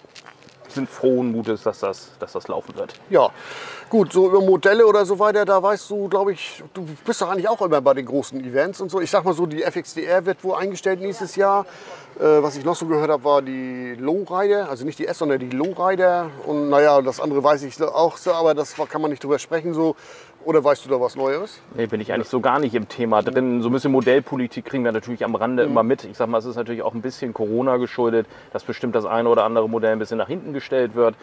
sind 0.73 0.89
frohen 0.89 1.31
Mutes, 1.31 1.63
dass 1.63 1.79
das, 1.79 2.11
dass 2.19 2.33
das 2.33 2.47
laufen 2.47 2.75
wird. 2.75 2.93
Ja, 3.09 3.29
gut, 3.89 4.13
so 4.13 4.27
über 4.27 4.41
Modelle 4.41 4.85
oder 4.85 5.05
so 5.05 5.19
weiter, 5.19 5.45
da 5.45 5.61
weißt 5.61 5.89
du, 5.89 6.07
glaube 6.07 6.33
ich, 6.33 6.63
du 6.73 6.85
bist 7.05 7.21
doch 7.21 7.29
eigentlich 7.29 7.47
auch 7.47 7.61
immer 7.61 7.81
bei 7.81 7.93
den 7.93 8.05
großen 8.05 8.43
Events 8.43 8.81
und 8.81 8.89
so. 8.89 9.01
Ich 9.01 9.11
sag 9.11 9.23
mal 9.23 9.33
so, 9.33 9.45
die 9.45 9.61
FXDR 9.61 10.25
wird 10.25 10.43
wohl 10.43 10.55
eingestellt 10.55 11.01
nächstes 11.01 11.35
Jahr. 11.35 11.65
Äh, 12.19 12.43
was 12.43 12.57
ich 12.57 12.65
noch 12.65 12.75
so 12.75 12.85
gehört 12.85 13.09
habe, 13.09 13.23
war 13.23 13.41
die 13.41 13.95
Lowrider, 13.97 14.69
also 14.69 14.85
nicht 14.85 14.99
die 14.99 15.07
S, 15.07 15.17
sondern 15.17 15.39
die 15.39 15.49
Lowrider. 15.49 16.29
Und 16.45 16.69
naja, 16.69 17.01
das 17.01 17.19
andere 17.19 17.43
weiß 17.43 17.63
ich 17.63 17.81
auch 17.81 18.17
so, 18.17 18.33
aber 18.33 18.53
das 18.53 18.75
kann 18.75 19.01
man 19.01 19.11
nicht 19.11 19.23
drüber 19.23 19.39
sprechen 19.39 19.73
so. 19.73 19.95
Oder 20.43 20.63
weißt 20.63 20.86
du 20.86 20.89
da 20.89 21.00
was 21.00 21.15
Neues? 21.15 21.60
Nee, 21.75 21.86
bin 21.86 22.01
ich 22.01 22.12
eigentlich 22.12 22.29
so 22.29 22.39
gar 22.39 22.60
nicht 22.60 22.74
im 22.74 22.89
Thema 22.89 23.21
drin. 23.21 23.62
So 23.62 23.69
ein 23.69 23.74
bisschen 23.74 23.91
Modellpolitik 23.91 24.65
kriegen 24.65 24.83
wir 24.83 24.91
natürlich 24.91 25.24
am 25.24 25.36
Rande 25.36 25.63
immer 25.63 25.83
mit. 25.83 26.03
Ich 26.03 26.17
sag 26.17 26.29
mal, 26.29 26.39
es 26.39 26.45
ist 26.45 26.55
natürlich 26.55 26.81
auch 26.81 26.95
ein 26.95 27.01
bisschen 27.01 27.33
Corona 27.33 27.77
geschuldet, 27.77 28.25
dass 28.51 28.63
bestimmt 28.63 28.95
das 28.95 29.05
eine 29.05 29.29
oder 29.29 29.43
andere 29.43 29.69
Modell 29.69 29.91
ein 29.91 30.00
bisschen 30.00 30.17
nach 30.17 30.27
hinten 30.27 30.53
gestellt 30.53 30.95
wird 30.95 31.15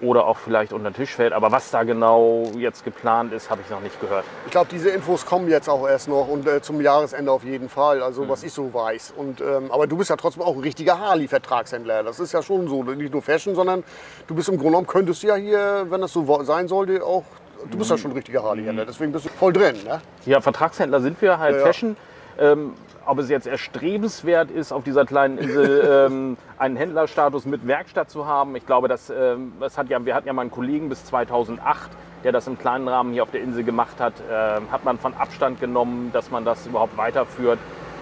oder 0.00 0.26
auch 0.26 0.36
vielleicht 0.36 0.72
unter 0.72 0.90
den 0.90 0.94
Tisch 0.94 1.14
fällt. 1.14 1.32
Aber 1.32 1.52
was 1.52 1.70
da 1.70 1.84
genau 1.84 2.50
jetzt 2.58 2.84
geplant 2.84 3.32
ist, 3.32 3.50
habe 3.50 3.62
ich 3.64 3.70
noch 3.70 3.80
nicht 3.80 4.00
gehört. 4.00 4.24
Ich 4.46 4.50
glaube, 4.50 4.68
diese 4.70 4.90
Infos 4.90 5.24
kommen 5.24 5.48
jetzt 5.48 5.68
auch 5.68 5.88
erst 5.88 6.08
noch 6.08 6.28
und 6.28 6.46
äh, 6.46 6.60
zum 6.60 6.80
Jahresende 6.80 7.30
auf 7.30 7.44
jeden 7.44 7.68
Fall, 7.68 8.02
also 8.02 8.28
was 8.28 8.42
ich 8.42 8.52
so 8.52 8.74
weiß. 8.74 9.14
Und, 9.16 9.40
ähm, 9.40 9.70
aber 9.70 9.86
du 9.86 9.96
bist 9.96 10.10
ja 10.10 10.16
trotzdem 10.16 10.42
auch 10.42 10.54
ein 10.54 10.60
richtiger 10.60 10.98
Harley-Vertragshändler. 10.98 12.02
Das 12.02 12.20
ist 12.20 12.32
ja 12.32 12.42
schon 12.42 12.68
so, 12.68 12.82
nicht 12.82 13.12
nur 13.12 13.22
Fashion, 13.22 13.54
sondern 13.54 13.84
du 14.26 14.34
bist 14.34 14.48
im 14.48 14.56
Grunde 14.56 14.72
genommen, 14.72 14.86
könntest 14.86 15.22
du 15.22 15.28
ja 15.28 15.36
hier, 15.36 15.86
wenn 15.88 16.00
das 16.00 16.12
so 16.12 16.42
sein 16.42 16.68
sollte, 16.68 17.04
auch, 17.04 17.24
du 17.70 17.78
bist 17.78 17.90
ja 17.90 17.98
schon 17.98 18.10
ein 18.12 18.16
richtiger 18.16 18.42
Harley-Händler, 18.42 18.84
deswegen 18.86 19.12
bist 19.12 19.24
du 19.24 19.28
voll 19.30 19.52
drin. 19.52 19.76
Ne? 19.84 20.00
Ja, 20.24 20.40
Vertragshändler 20.40 21.00
sind 21.00 21.20
wir, 21.22 21.38
halt 21.38 21.54
Ja, 21.54 21.60
ja. 21.60 21.66
Fashion. 21.66 21.96
Ähm, 22.38 22.74
ob 23.06 23.18
es 23.18 23.30
jetzt 23.30 23.46
erstrebenswert 23.46 24.50
ist, 24.50 24.72
auf 24.72 24.84
dieser 24.84 25.06
kleinen 25.06 25.38
Insel 25.38 26.06
ähm, 26.10 26.36
einen 26.58 26.76
Händlerstatus 26.76 27.46
mit 27.46 27.66
Werkstatt 27.66 28.10
zu 28.10 28.26
haben, 28.26 28.54
ich 28.56 28.66
glaube, 28.66 28.88
das, 28.88 29.10
ähm, 29.10 29.52
das 29.60 29.78
hat 29.78 29.88
ja, 29.88 30.04
wir 30.04 30.14
hatten 30.14 30.26
ja 30.26 30.32
mal 30.32 30.42
einen 30.42 30.50
Kollegen 30.50 30.88
bis 30.88 31.04
2008, 31.06 31.90
der 32.24 32.32
das 32.32 32.46
im 32.46 32.58
kleinen 32.58 32.88
Rahmen 32.88 33.12
hier 33.12 33.22
auf 33.22 33.30
der 33.30 33.40
Insel 33.42 33.64
gemacht 33.64 34.00
hat, 34.00 34.14
ähm, 34.30 34.70
hat 34.70 34.84
man 34.84 34.98
von 34.98 35.14
Abstand 35.14 35.60
genommen, 35.60 36.10
dass 36.12 36.30
man 36.30 36.44
das 36.44 36.66
überhaupt 36.66 36.96
weiterführt. 36.96 37.58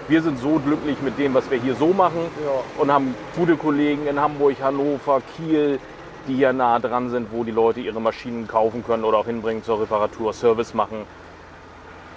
Wir 0.09 0.21
sind 0.21 0.39
so 0.39 0.61
glücklich 0.65 1.01
mit 1.03 1.19
dem, 1.19 1.33
was 1.35 1.51
wir 1.51 1.59
hier 1.59 1.75
so 1.77 1.89
machen 1.89 2.21
Ja. 2.45 2.83
und 2.83 2.93
haben 2.93 3.15
gute 3.37 3.57
Kollegen 3.57 4.07
in 4.07 4.21
Hamburg, 4.21 4.57
Hannover, 4.63 5.23
Kiel, 5.37 5.79
die 6.27 6.35
hier 6.35 6.53
nah 6.53 6.79
dran 6.79 7.11
sind, 7.11 7.33
wo 7.33 7.45
die 7.45 7.51
Leute 7.51 7.81
ihre 7.81 8.01
Maschinen 8.01 8.47
kaufen 8.49 8.85
können 8.85 9.05
oder 9.05 9.19
auch 9.19 9.27
hinbringen 9.27 9.63
zur 9.63 9.81
Reparatur, 9.81 10.33
Service 10.33 10.75
machen. 10.75 11.07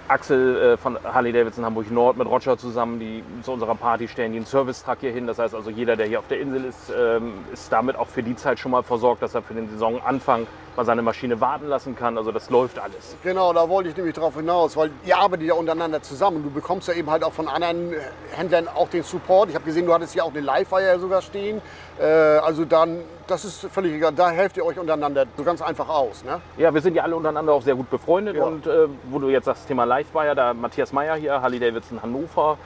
Axel 0.07 0.57
äh, 0.57 0.77
von 0.77 0.97
Harley 1.03 1.33
Davidson 1.33 1.65
Hamburg 1.65 1.91
Nord 1.91 2.17
mit 2.17 2.27
Roger 2.27 2.57
zusammen, 2.57 2.99
die 2.99 3.23
zu 3.43 3.51
unserer 3.51 3.75
Party 3.75 4.07
stellen 4.07 4.31
die 4.31 4.37
einen 4.37 4.45
Service-Truck 4.45 4.99
hier 5.01 5.11
hin. 5.11 5.27
Das 5.27 5.37
heißt 5.37 5.53
also, 5.53 5.69
jeder, 5.69 5.97
der 5.97 6.07
hier 6.07 6.19
auf 6.19 6.27
der 6.27 6.39
Insel 6.39 6.63
ist, 6.63 6.91
ähm, 6.97 7.33
ist 7.51 7.71
damit 7.71 7.97
auch 7.97 8.07
für 8.07 8.23
die 8.23 8.35
Zeit 8.35 8.59
schon 8.59 8.71
mal 8.71 8.83
versorgt, 8.83 9.21
dass 9.21 9.35
er 9.35 9.41
für 9.41 9.53
den 9.53 9.69
Saisonanfang 9.69 10.47
mal 10.77 10.85
seine 10.85 11.01
Maschine 11.01 11.41
warten 11.41 11.67
lassen 11.67 11.95
kann. 11.95 12.17
Also 12.17 12.31
das 12.31 12.49
läuft 12.49 12.79
alles. 12.79 13.17
Genau, 13.23 13.51
da 13.51 13.67
wollte 13.67 13.89
ich 13.89 13.97
nämlich 13.97 14.15
drauf 14.15 14.35
hinaus, 14.35 14.77
weil 14.77 14.91
ihr 15.05 15.17
arbeitet 15.17 15.47
ja 15.47 15.55
untereinander 15.55 16.01
zusammen. 16.01 16.43
Du 16.43 16.51
bekommst 16.51 16.87
ja 16.87 16.93
eben 16.93 17.09
halt 17.09 17.23
auch 17.23 17.33
von 17.33 17.47
anderen 17.47 17.93
Händlern 18.31 18.67
auch 18.67 18.87
den 18.87 19.03
Support. 19.03 19.49
Ich 19.49 19.55
habe 19.55 19.65
gesehen, 19.65 19.85
du 19.85 19.93
hattest 19.93 20.13
hier 20.13 20.23
auch 20.23 20.31
eine 20.31 20.39
Live-Wire 20.39 20.99
sogar 20.99 21.21
stehen. 21.21 21.61
Äh, 21.99 22.05
also 22.05 22.63
dann, 22.63 22.99
das 23.25 23.43
ist 23.43 23.67
völlig 23.71 23.93
egal, 23.93 24.13
da 24.13 24.29
helft 24.29 24.55
ihr 24.57 24.65
euch 24.65 24.77
untereinander 24.77 25.25
so 25.35 25.43
ganz 25.43 25.61
einfach 25.61 25.89
aus. 25.89 26.23
Ne? 26.23 26.39
Ja, 26.57 26.73
wir 26.73 26.81
sind 26.81 26.95
ja 26.95 27.03
alle 27.03 27.15
untereinander 27.15 27.53
auch 27.53 27.63
sehr 27.63 27.75
gut 27.75 27.89
befreundet. 27.89 28.37
Ja. 28.37 28.43
Und 28.45 28.67
äh, 28.67 28.87
wo 29.09 29.19
du 29.19 29.29
jetzt 29.29 29.45
sagst, 29.45 29.67
Thema 29.67 29.83
Live 29.83 30.13
war 30.13 30.25
ja, 30.25 30.35
da 30.35 30.53
Matthias 30.53 30.93
Meyer 30.93 31.15
hier, 31.15 31.41
Harley 31.41 31.59
Davidson 31.59 32.01
Hannover, 32.01 32.57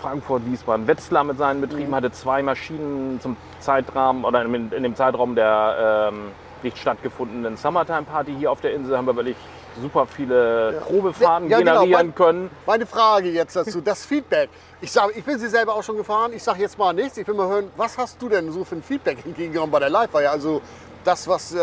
Frankfurt, 0.00 0.44
Wiesbaden, 0.44 0.86
Wetzlar 0.86 1.24
mit 1.24 1.38
seinen 1.38 1.62
Betrieben, 1.62 1.94
hatte 1.94 2.12
zwei 2.12 2.42
Maschinen 2.42 3.18
zum 3.20 3.36
Zeitrahmen 3.60 4.24
oder 4.24 4.44
in, 4.44 4.70
in 4.72 4.82
dem 4.82 4.94
Zeitraum 4.94 5.34
der 5.34 6.10
ähm, 6.12 6.32
nicht 6.66 6.78
stattgefundenen 6.78 7.56
Summertime 7.56 8.02
Party 8.02 8.34
hier 8.38 8.50
auf 8.50 8.60
der 8.60 8.74
Insel 8.74 8.96
haben 8.96 9.06
wir 9.06 9.14
wirklich 9.16 9.36
super 9.80 10.06
viele 10.06 10.82
Probefahrten 10.86 11.48
Ja, 11.48 11.58
ja, 11.58 11.64
genau. 11.64 11.80
generieren 11.82 12.06
Mein- 12.08 12.14
können. 12.14 12.50
Meine 12.66 12.86
Frage 12.86 13.30
jetzt 13.30 13.54
dazu, 13.56 13.80
das 13.80 14.04
Feedback. 14.04 14.48
Ich, 14.80 14.90
sag, 14.90 15.16
ich 15.16 15.24
bin 15.24 15.38
sie 15.38 15.48
selber 15.48 15.74
auch 15.74 15.82
schon 15.82 15.96
gefahren, 15.96 16.32
ich 16.34 16.42
sage 16.42 16.60
jetzt 16.60 16.78
mal 16.78 16.92
nichts. 16.92 17.16
Ich 17.18 17.26
will 17.28 17.34
mal 17.34 17.48
hören, 17.48 17.70
was 17.76 17.96
hast 17.98 18.20
du 18.20 18.28
denn 18.28 18.50
so 18.52 18.64
für 18.64 18.76
ein 18.76 18.82
Feedback 18.82 19.24
entgegengenommen 19.24 19.70
bei 19.70 19.78
der 19.78 19.90
Live-Wire? 19.90 20.30
Also 20.30 20.60
das, 21.04 21.28
was, 21.28 21.54
äh, 21.54 21.58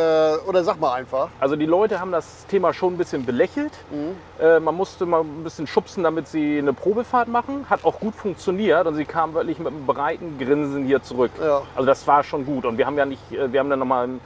oder 0.48 0.64
sag 0.64 0.80
mal 0.80 0.94
einfach. 0.94 1.28
Also 1.40 1.56
die 1.58 1.66
Leute 1.66 2.00
haben 2.00 2.12
das 2.14 2.46
Thema 2.48 2.72
schon 2.74 2.94
ein 2.94 2.98
bisschen 2.98 3.26
belächelt. 3.26 3.74
Mhm. 3.92 4.16
Äh, 4.42 4.60
man 4.62 4.76
musste 4.76 5.06
mal 5.06 5.20
ein 5.22 5.44
bisschen 5.44 5.68
schubsen, 5.68 6.04
damit 6.04 6.28
sie 6.30 6.60
eine 6.60 6.72
Probefahrt 6.72 7.28
machen. 7.28 7.66
Hat 7.70 7.84
auch 7.84 8.00
gut 8.00 8.16
funktioniert 8.16 8.86
und 8.88 8.96
sie 8.96 9.04
kamen 9.06 9.34
wirklich 9.34 9.58
mit 9.60 9.68
einem 9.68 9.86
breiten 9.86 10.38
Grinsen 10.40 10.86
hier 10.86 11.02
zurück. 11.04 11.32
Ja. 11.44 11.64
Also 11.76 11.86
das 11.88 12.08
war 12.08 12.24
schon 12.24 12.46
gut. 12.46 12.64
Und 12.66 12.78
wir 12.78 12.86
haben 12.86 12.98
ja 12.98 13.06
nicht, 13.06 13.32
äh, 13.34 13.52
wir 13.52 13.60
haben 13.60 13.70
dann 13.70 13.80
nochmal, 13.80 14.08
ich 14.08 14.20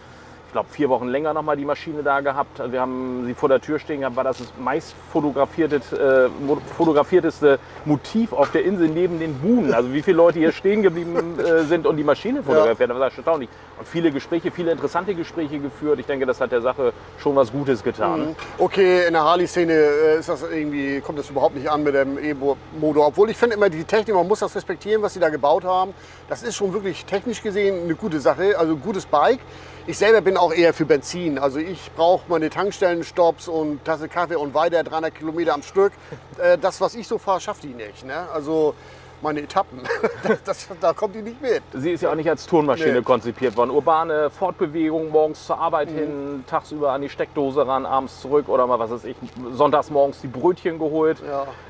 glaube 0.57 0.69
vier 0.71 0.89
Wochen 0.89 1.07
länger 1.07 1.33
nochmal 1.33 1.55
die 1.55 1.65
Maschine 1.65 2.01
da 2.01 2.19
gehabt. 2.21 2.59
Wir 2.71 2.81
haben 2.81 3.25
sie 3.27 3.35
vor 3.35 3.47
der 3.47 3.61
Tür 3.61 3.77
stehen 3.77 3.99
gehabt, 3.99 4.15
war 4.15 4.23
das 4.23 4.39
das 4.39 4.47
meist 4.59 4.95
fotografiertes, 5.11 5.93
äh, 5.93 6.29
fotografierteste 6.75 7.59
Motiv 7.85 8.33
auf 8.33 8.51
der 8.51 8.65
Insel 8.65 8.87
neben 8.87 9.19
den 9.19 9.35
Buhnen. 9.35 9.71
Also 9.73 9.93
wie 9.93 10.01
viele 10.01 10.17
Leute 10.17 10.39
hier 10.39 10.51
stehen 10.51 10.81
geblieben 10.81 11.39
äh, 11.39 11.63
sind 11.63 11.85
und 11.85 11.97
die 11.97 12.03
Maschine 12.03 12.41
fotografiert 12.41 12.89
haben, 12.89 12.99
das 12.99 13.11
war 13.11 13.17
erstaunlich. 13.17 13.49
Und 13.77 13.87
viele 13.87 14.11
Gespräche, 14.11 14.49
viele 14.49 14.71
interessante 14.71 15.13
Gespräche 15.13 15.59
geführt. 15.59 15.99
Ich 15.99 16.07
denke, 16.07 16.25
das 16.25 16.41
hat 16.41 16.51
der 16.51 16.61
Sache 16.61 16.91
schon 17.19 17.35
was 17.35 17.51
Gutes 17.51 17.83
getan. 17.83 18.35
Okay, 18.57 19.05
in 19.05 19.13
der 19.13 19.23
Harley-Szene 19.23 19.73
äh, 19.73 20.19
ist 20.19 20.29
das 20.29 20.41
irgendwie, 20.41 21.01
kommt 21.01 21.19
das 21.19 21.29
überhaupt 21.29 21.55
nicht 21.55 21.69
an 21.69 21.83
mit 21.83 21.93
dem 21.93 22.17
E-Motor. 22.17 23.07
Obwohl 23.07 23.29
ich 23.29 23.37
finde 23.37 23.55
immer 23.55 23.69
die 23.69 23.83
Technik, 23.83 24.15
man 24.15 24.27
muss 24.27 24.39
das 24.39 24.55
respektieren, 24.55 25.03
was 25.03 25.13
sie 25.13 25.19
da 25.19 25.29
gebaut 25.29 25.63
haben. 25.63 25.93
Das 26.27 26.41
ist 26.41 26.55
schon 26.55 26.73
wirklich 26.73 27.05
technisch 27.05 27.43
gesehen 27.43 27.83
eine 27.83 27.93
gute 27.93 28.19
Sache, 28.19 28.57
also 28.57 28.73
ein 28.73 28.81
gutes 28.81 29.05
Bike. 29.05 29.39
Ich 29.89 29.97
selber 29.97 30.19
bin 30.19 30.35
auch 30.35 30.51
eher 30.51 30.73
für 30.73 30.85
Benzin. 30.85 31.39
Also 31.39 31.59
ich 31.59 31.91
brauche 31.95 32.25
meine 32.27 32.49
Tankstellenstopps 32.49 33.47
und 33.47 33.85
Tasse 33.85 34.09
Kaffee 34.09 34.35
und 34.35 34.53
weiter 34.53 34.83
300 34.83 35.15
Kilometer 35.15 35.53
am 35.53 35.63
Stück. 35.63 35.93
Äh, 36.37 36.57
das, 36.57 36.81
was 36.81 36.93
ich 36.93 37.07
so 37.07 37.17
fahre, 37.17 37.39
schafft 37.39 37.63
die 37.63 37.69
nicht. 37.69 38.05
Ne? 38.05 38.27
Also 38.33 38.75
meine 39.21 39.41
Etappen, 39.41 39.79
das, 40.23 40.43
das, 40.43 40.67
da 40.79 40.93
kommt 40.93 41.15
die 41.15 41.21
nicht 41.21 41.41
mit. 41.41 41.61
Sie 41.73 41.91
ist 41.91 42.01
ja 42.01 42.11
auch 42.11 42.15
nicht 42.15 42.29
als 42.29 42.45
Turnmaschine 42.45 42.93
Nee. 42.93 42.99
Mhm. 42.99 43.05
konzipiert 43.05 43.57
worden. 43.57 43.71
Urbane 43.71 44.29
Fortbewegung, 44.29 45.09
morgens 45.09 45.45
zur 45.45 45.57
Arbeit 45.59 45.89
hin, 45.89 46.43
tagsüber 46.47 46.91
an 46.91 47.01
die 47.01 47.09
Steckdose 47.09 47.67
ran, 47.67 47.85
abends 47.85 48.21
zurück 48.21 48.47
oder 48.49 48.67
mal 48.67 48.79
was 48.79 48.91
weiß 48.91 49.05
ich, 49.05 49.15
sonntags 49.51 49.89
morgens 49.89 50.21
die 50.21 50.27
Brötchen 50.27 50.79
geholt. 50.79 51.17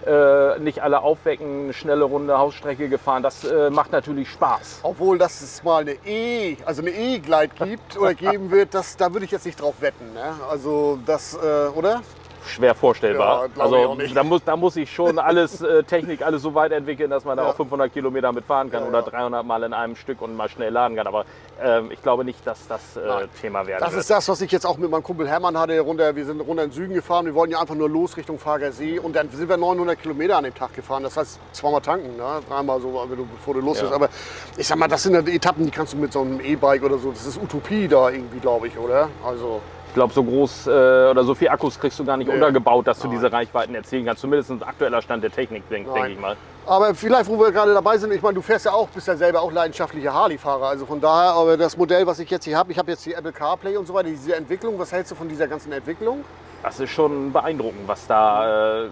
Äh, 0.06 0.60
nicht 0.60 0.82
alle 0.84 1.02
aufwecken, 1.02 1.74
schnelle 1.74 2.04
Runde 2.06 2.38
Hausstrecke 2.38 2.90
gefahren. 2.90 3.24
Das 3.24 3.44
äh, 3.44 3.70
macht 3.70 3.92
natürlich 3.92 4.30
Spaß. 4.30 4.80
Obwohl, 4.84 5.18
dass 5.18 5.42
es 5.42 5.64
mal 5.64 5.82
eine 5.82 5.94
E, 6.06 6.58
also 6.66 6.82
eine 6.82 6.92
E-Gleit 6.92 7.56
gibt 7.56 7.98
oder 7.98 8.14
geben 8.14 8.52
wird, 8.52 8.74
das, 8.74 8.98
da 8.98 9.12
würde 9.14 9.26
ich 9.26 9.32
jetzt 9.32 9.46
nicht 9.46 9.60
drauf 9.62 9.76
wetten. 9.80 10.14
Ne? 10.14 10.36
Also 10.50 11.00
das, 11.06 11.34
äh, 11.36 11.68
oder? 11.76 12.02
Schwer 12.48 12.74
vorstellbar. 12.76 13.50
Ja, 13.56 13.62
also 13.64 13.98
da 14.14 14.24
muss, 14.24 14.44
da 14.44 14.56
muss 14.56 14.76
ich 14.76 14.92
schon 14.94 15.20
alles, 15.20 15.62
äh, 15.62 15.84
Technik, 15.84 16.22
alles 16.22 16.42
so 16.42 16.54
weit 16.56 16.72
entwickeln, 16.72 17.10
dass 17.10 17.26
man 17.26 17.38
da 17.38 17.44
Ja. 17.44 17.50
auch 17.50 17.56
500 17.56 17.92
Kilometer 17.92 18.32
mitfahren 18.32 18.72
kann 18.72 18.84
Ja, 18.84 18.90
oder 18.90 19.00
ja. 19.02 19.06
300 19.10 19.46
Mal 19.46 19.64
in 19.64 19.74
einem 19.74 19.96
Stück 19.96 20.22
und 20.22 20.36
mal 20.36 20.50
schnell 20.50 20.72
laden 20.72 20.96
kann. 20.98 21.08
Aber 21.08 21.26
ähm, 21.62 21.92
ich 21.92 22.02
glaube 22.02 22.24
nicht, 22.26 22.46
dass 22.46 22.68
das 22.68 22.98
äh. 22.98 23.28
Thema 23.42 23.66
werden 23.68 23.80
Das 23.82 23.92
wird. 23.92 24.02
ist 24.02 24.10
das, 24.10 24.28
was 24.30 24.42
ich 24.42 24.52
jetzt 24.52 24.66
auch 24.66 24.78
mit 24.78 24.90
meinem 24.90 25.04
Kumpel 25.04 25.28
Hermann 25.28 25.58
hatte. 25.58 25.80
Runter, 25.80 26.16
wir 26.16 26.26
sind 26.26 26.40
runter 26.42 26.64
in 26.64 26.70
den 26.70 26.76
Süden 26.76 26.94
gefahren. 26.94 27.26
Wir 27.26 27.36
wollten 27.36 27.52
ja 27.54 27.60
einfach 27.62 27.76
nur 27.76 27.90
los 27.90 28.16
Richtung 28.18 28.40
Fagersee. 28.40 29.00
Und 29.00 29.16
dann 29.16 29.30
sind 29.30 29.50
wir 29.50 29.58
900 29.58 30.02
Kilometer 30.02 30.38
an 30.38 30.44
dem 30.46 30.56
Tag 30.56 30.74
gefahren. 30.74 31.04
Das 31.04 31.18
heißt, 31.18 31.40
zweimal 31.54 31.82
tanken, 31.82 32.16
ne? 32.18 32.40
dreimal 32.48 32.80
so, 32.82 33.06
bevor 33.36 33.54
du 33.54 33.62
los 33.62 33.80
bist. 33.80 33.92
Aber 33.94 34.10
ich 34.56 34.68
sag 34.68 34.78
mal, 34.78 34.88
das 34.88 35.04
sind 35.04 35.14
ja 35.14 35.22
Etappen, 35.34 35.66
die 35.66 35.72
kannst 35.72 35.94
du 35.94 35.98
mit 35.98 36.14
so 36.14 36.22
einem 36.22 36.40
E-Bike 36.40 36.84
oder 36.84 36.98
so. 36.98 37.12
Das 37.12 37.26
ist 37.26 37.38
Utopie 37.42 37.88
da 37.88 38.10
irgendwie, 38.10 38.40
glaube 38.40 38.68
ich, 38.68 38.78
oder? 38.78 39.10
Also, 39.26 39.62
glaube, 39.98 40.14
so 40.14 40.24
groß 40.24 40.68
äh, 40.68 40.70
oder 41.10 41.24
so 41.24 41.36
viel 41.36 41.50
Akkus 41.50 41.80
kriegst 41.80 42.00
du 42.00 42.06
gar 42.06 42.16
nicht 42.18 42.28
Nee. 42.28 42.36
untergebaut, 42.36 42.88
dass 42.88 43.00
du 43.00 43.08
Nein. 43.08 43.18
diese 43.18 43.32
Reichweiten 43.32 43.76
erzielen 43.76 44.06
kannst. 44.06 44.22
Zumindest 44.22 44.52
ein 44.52 44.64
aktueller 44.64 45.02
Stand 45.02 45.24
der 45.24 45.32
Technik, 45.32 45.68
denke 45.70 45.92
denk 45.94 46.10
ich 46.10 46.20
mal. 46.20 46.36
aber 46.66 46.94
vielleicht, 46.96 47.30
wo 47.30 47.38
wir 47.40 47.52
gerade 47.52 47.74
dabei 47.74 47.98
sind, 47.98 48.14
ich 48.14 48.22
meine, 48.22 48.36
du 48.36 48.42
fährst 48.42 48.66
ja 48.66 48.72
auch, 48.74 48.88
bist 48.90 49.08
ja 49.08 49.16
selber 49.18 49.42
auch 49.42 49.52
leidenschaftlicher 49.52 50.14
Harley-Fahrer. 50.14 50.68
Also 50.68 50.86
von 50.86 51.02
daher, 51.02 51.34
aber 51.34 51.58
das 51.58 51.76
Modell, 51.78 52.06
was 52.08 52.20
ich 52.20 52.30
jetzt 52.30 52.46
hier 52.46 52.58
habe, 52.58 52.72
ich 52.72 52.78
habe 52.78 52.92
jetzt 52.92 53.06
die 53.06 53.14
Apple 53.14 53.32
CarPlay 53.34 53.76
und 53.78 53.88
so 53.88 53.94
weiter, 53.94 54.10
diese 54.10 54.36
Entwicklung. 54.36 54.78
Was 54.80 54.92
hältst 54.92 55.12
du 55.12 55.16
von 55.16 55.28
dieser 55.28 55.48
ganzen 55.48 55.72
Entwicklung? 55.72 56.24
Das 56.64 56.80
ist 56.80 56.90
schon 56.92 57.32
beeindruckend, 57.34 57.88
was 57.88 58.06
da 58.08 58.86
äh, 58.86 58.90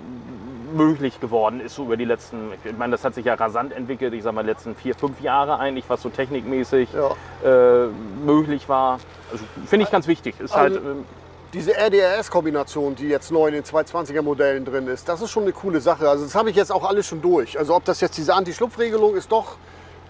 möglich 0.75 1.19
geworden 1.19 1.59
ist 1.61 1.75
so 1.75 1.83
über 1.85 1.97
die 1.97 2.05
letzten, 2.05 2.51
ich 2.63 2.77
meine, 2.77 2.91
das 2.91 3.03
hat 3.03 3.15
sich 3.15 3.25
ja 3.25 3.33
rasant 3.33 3.73
entwickelt, 3.73 4.13
ich 4.13 4.23
sag 4.23 4.33
mal, 4.33 4.45
letzten 4.45 4.75
vier, 4.75 4.93
fünf 4.95 5.19
Jahre 5.21 5.57
eigentlich, 5.59 5.85
was 5.87 6.01
so 6.01 6.09
technikmäßig 6.09 6.89
Ja. 6.93 7.83
äh, 7.83 7.87
möglich 8.23 8.69
war. 8.69 8.99
Also 9.31 9.43
finde 9.65 9.85
ich 9.85 9.91
ganz 9.91 10.07
wichtig. 10.07 10.39
Ist 10.39 10.55
halt, 10.55 10.75
Also- 10.77 10.89
ähm, 10.89 11.05
Diese 11.53 11.71
RDRS-Kombination, 11.77 12.95
die 12.95 13.07
jetzt 13.07 13.31
neu 13.31 13.47
in 13.47 13.53
den 13.53 13.63
220er-Modellen 13.63 14.65
drin 14.65 14.87
ist, 14.87 15.07
das 15.07 15.21
ist 15.21 15.31
schon 15.31 15.43
eine 15.43 15.53
coole 15.53 15.79
Sache. 15.79 16.09
Also 16.09 16.25
das 16.25 16.35
habe 16.35 16.49
ich 16.49 16.55
jetzt 16.57 16.69
auch 16.69 16.83
alles 16.83 17.07
schon 17.07 17.21
durch. 17.21 17.57
Also 17.57 17.73
ob 17.75 17.85
das 17.85 18.01
jetzt 18.01 18.17
diese 18.17 18.33
Anti-Schlupfregelung 18.33 19.15
ist 19.15 19.31
doch, 19.31 19.55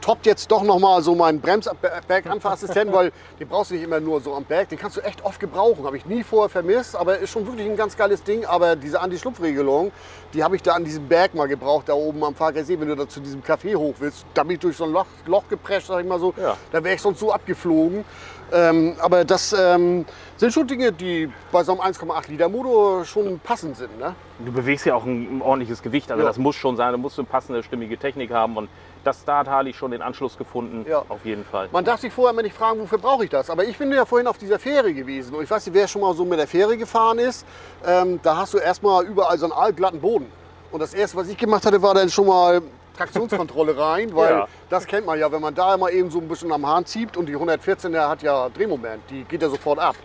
toppt 0.05 0.27
jetzt 0.27 0.51
doch 0.51 0.61
nochmal 0.61 1.01
so 1.01 1.15
meinen 1.15 1.41
Bremsberg-Anfahrassistenten, 1.41 2.93
weil 2.95 3.11
den 3.39 3.47
brauchst 3.47 3.71
du 3.71 3.73
nicht 3.73 3.83
immer 3.83 3.99
nur 3.99 4.21
so 4.21 4.35
am 4.35 4.43
Berg. 4.43 4.69
Den 4.69 4.77
kannst 4.77 4.97
du 4.97 5.01
echt 5.01 5.25
oft 5.25 5.39
gebrauchen. 5.39 5.83
Habe 5.83 5.97
ich 5.97 6.05
nie 6.05 6.21
vorher 6.23 6.47
vermisst, 6.47 6.95
aber 6.95 7.17
ist 7.17 7.31
schon 7.31 7.47
wirklich 7.47 7.65
ein 7.67 7.75
ganz 7.75 7.97
geiles 7.97 8.21
Ding. 8.21 8.45
Aber 8.45 8.75
diese 8.75 9.01
Anti-Schlupfregelung, 9.01 9.91
die 10.35 10.43
habe 10.43 10.57
ich 10.57 10.61
da 10.61 10.73
an 10.73 10.85
diesem 10.85 11.07
Berg 11.07 11.33
mal 11.33 11.47
gebraucht, 11.47 11.89
da 11.89 11.93
oben 11.93 12.23
am 12.23 12.35
Fagersee, 12.35 12.79
wenn 12.79 12.87
du 12.87 12.95
da 12.95 13.09
zu 13.09 13.19
diesem 13.19 13.41
Café 13.41 13.75
hoch 13.75 13.95
willst. 13.97 14.27
Da 14.35 14.43
bin 14.43 14.51
ich 14.51 14.59
durch 14.59 14.77
so 14.77 14.83
ein 14.83 14.91
Loch, 14.91 15.07
Loch 15.25 15.49
geprescht, 15.49 15.87
sag 15.87 16.01
ich 16.01 16.07
mal 16.07 16.19
so. 16.19 16.35
Ja. 16.37 16.55
Da 16.71 16.83
wäre 16.83 16.93
ich 16.93 17.01
sonst 17.01 17.19
so 17.19 17.31
abgeflogen. 17.33 18.05
Ähm, 18.53 18.95
aber 18.99 19.25
das 19.25 19.55
ähm, 19.57 20.05
sind 20.37 20.53
schon 20.53 20.67
Dinge, 20.67 20.91
die 20.91 21.31
bei 21.51 21.63
so 21.63 21.71
einem 21.71 21.81
1,8 21.81 22.29
Liter 22.29 22.47
Motor 22.47 23.03
schon 23.05 23.39
passend 23.39 23.75
sind. 23.77 23.97
Ne? 23.97 24.13
du 24.39 24.51
bewegst 24.51 24.85
ja 24.85 24.95
auch 24.95 25.05
ein, 25.05 25.37
ein 25.37 25.41
ordentliches 25.41 25.81
Gewicht, 25.81 26.11
also 26.11 26.21
Ja. 26.21 26.27
das 26.27 26.37
muss 26.37 26.55
schon 26.55 26.75
sein, 26.75 26.91
da 26.91 26.97
musst 26.97 27.17
du 27.17 27.21
eine 27.21 27.27
passende, 27.29 27.63
stimmige 27.63 27.97
Technik 27.97 28.31
haben 28.31 28.57
und 28.57 28.69
das 29.05 29.23
da 29.23 29.37
hat 29.39 29.47
Harley 29.47 29.73
schon 29.73 29.91
den 29.91 30.01
Anschluss 30.01 30.37
gefunden, 30.37 30.85
Ja. 30.89 31.03
auf 31.07 31.23
jeden 31.25 31.45
Fall. 31.45 31.69
Man 31.71 31.85
darf 31.85 32.01
sich 32.01 32.11
vorher 32.11 32.33
immer 32.33 32.41
nicht 32.41 32.55
fragen, 32.55 32.79
wofür 32.79 32.97
brauche 32.97 33.23
ich 33.23 33.29
das. 33.29 33.49
Aber 33.49 33.63
ich 33.63 33.77
bin 33.77 33.91
ja 33.91 34.05
vorhin 34.05 34.27
auf 34.27 34.37
dieser 34.37 34.59
Fähre 34.59 34.93
gewesen. 34.93 35.35
Und 35.35 35.43
ich 35.43 35.49
weiß 35.51 35.65
nicht, 35.65 35.75
wer 35.75 35.87
schon 35.87 36.01
mal 36.01 36.13
so 36.15 36.25
mit 36.25 36.39
der 36.39 36.47
Fähre 36.47 36.75
gefahren 36.77 37.19
ist. 37.19 37.45
Ähm, 37.85 38.19
da 38.23 38.37
hast 38.37 38.53
du 38.53 38.57
erstmal 38.57 39.05
überall 39.05 39.37
so 39.37 39.45
einen 39.45 39.53
allglatten 39.53 40.01
Boden. 40.01 40.31
Und 40.71 40.79
das 40.79 40.93
erste, 40.93 41.17
was 41.17 41.27
ich 41.29 41.37
gemacht 41.37 41.65
hatte, 41.65 41.81
war 41.81 41.93
dann 41.93 42.09
schon 42.09 42.25
mal 42.27 42.61
Traktionskontrolle 42.97 43.77
rein. 43.77 44.15
Weil 44.15 44.31
Ja. 44.31 44.47
das 44.69 44.85
kennt 44.87 45.05
man 45.05 45.19
ja, 45.19 45.31
wenn 45.31 45.41
man 45.41 45.53
da 45.53 45.75
immer 45.75 45.91
eben 45.91 46.09
so 46.09 46.19
ein 46.19 46.27
bisschen 46.27 46.51
am 46.51 46.65
Hahn 46.65 46.85
zieht. 46.85 47.15
Und 47.17 47.27
die 47.27 47.33
114 47.33 47.91
der 47.91 48.09
hat 48.09 48.21
ja 48.23 48.49
Drehmoment, 48.49 49.03
die 49.09 49.23
geht 49.25 49.41
ja 49.41 49.49
sofort 49.49 49.79
ab. 49.79 49.95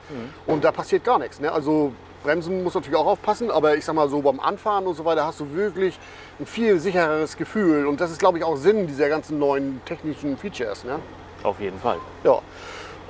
Und 0.47 0.63
da 0.65 0.71
passiert 0.73 1.05
gar 1.05 1.19
nichts. 1.19 1.41
Ne? 1.41 1.51
Also 1.51 1.93
Bremsen 2.23 2.63
muss 2.63 2.75
natürlich 2.75 2.99
auch 2.99 3.07
aufpassen, 3.07 3.51
aber 3.51 3.77
ich 3.77 3.85
sag 3.85 3.95
mal 3.95 4.09
so 4.09 4.23
beim 4.23 4.41
Anfahren 4.41 4.87
und 4.87 4.95
so 4.95 5.05
weiter 5.05 5.27
hast 5.27 5.41
du 5.41 5.55
wirklich 5.55 5.99
ein 6.39 6.47
viel 6.47 6.79
sichereres 6.79 7.37
Gefühl. 7.37 7.87
Und 7.87 8.01
das 8.01 8.11
ist, 8.11 8.19
glaube 8.19 8.39
ich, 8.39 8.45
auch 8.45 8.57
Sinn 8.57 8.87
dieser 8.87 9.09
ganzen 9.09 9.39
neuen 9.39 9.81
technischen 9.85 10.37
Features. 10.37 10.85
Ne? 10.85 10.99
Auf 11.43 11.61
jeden 11.61 11.79
Fall. 11.79 11.99
Ja. 12.25 12.41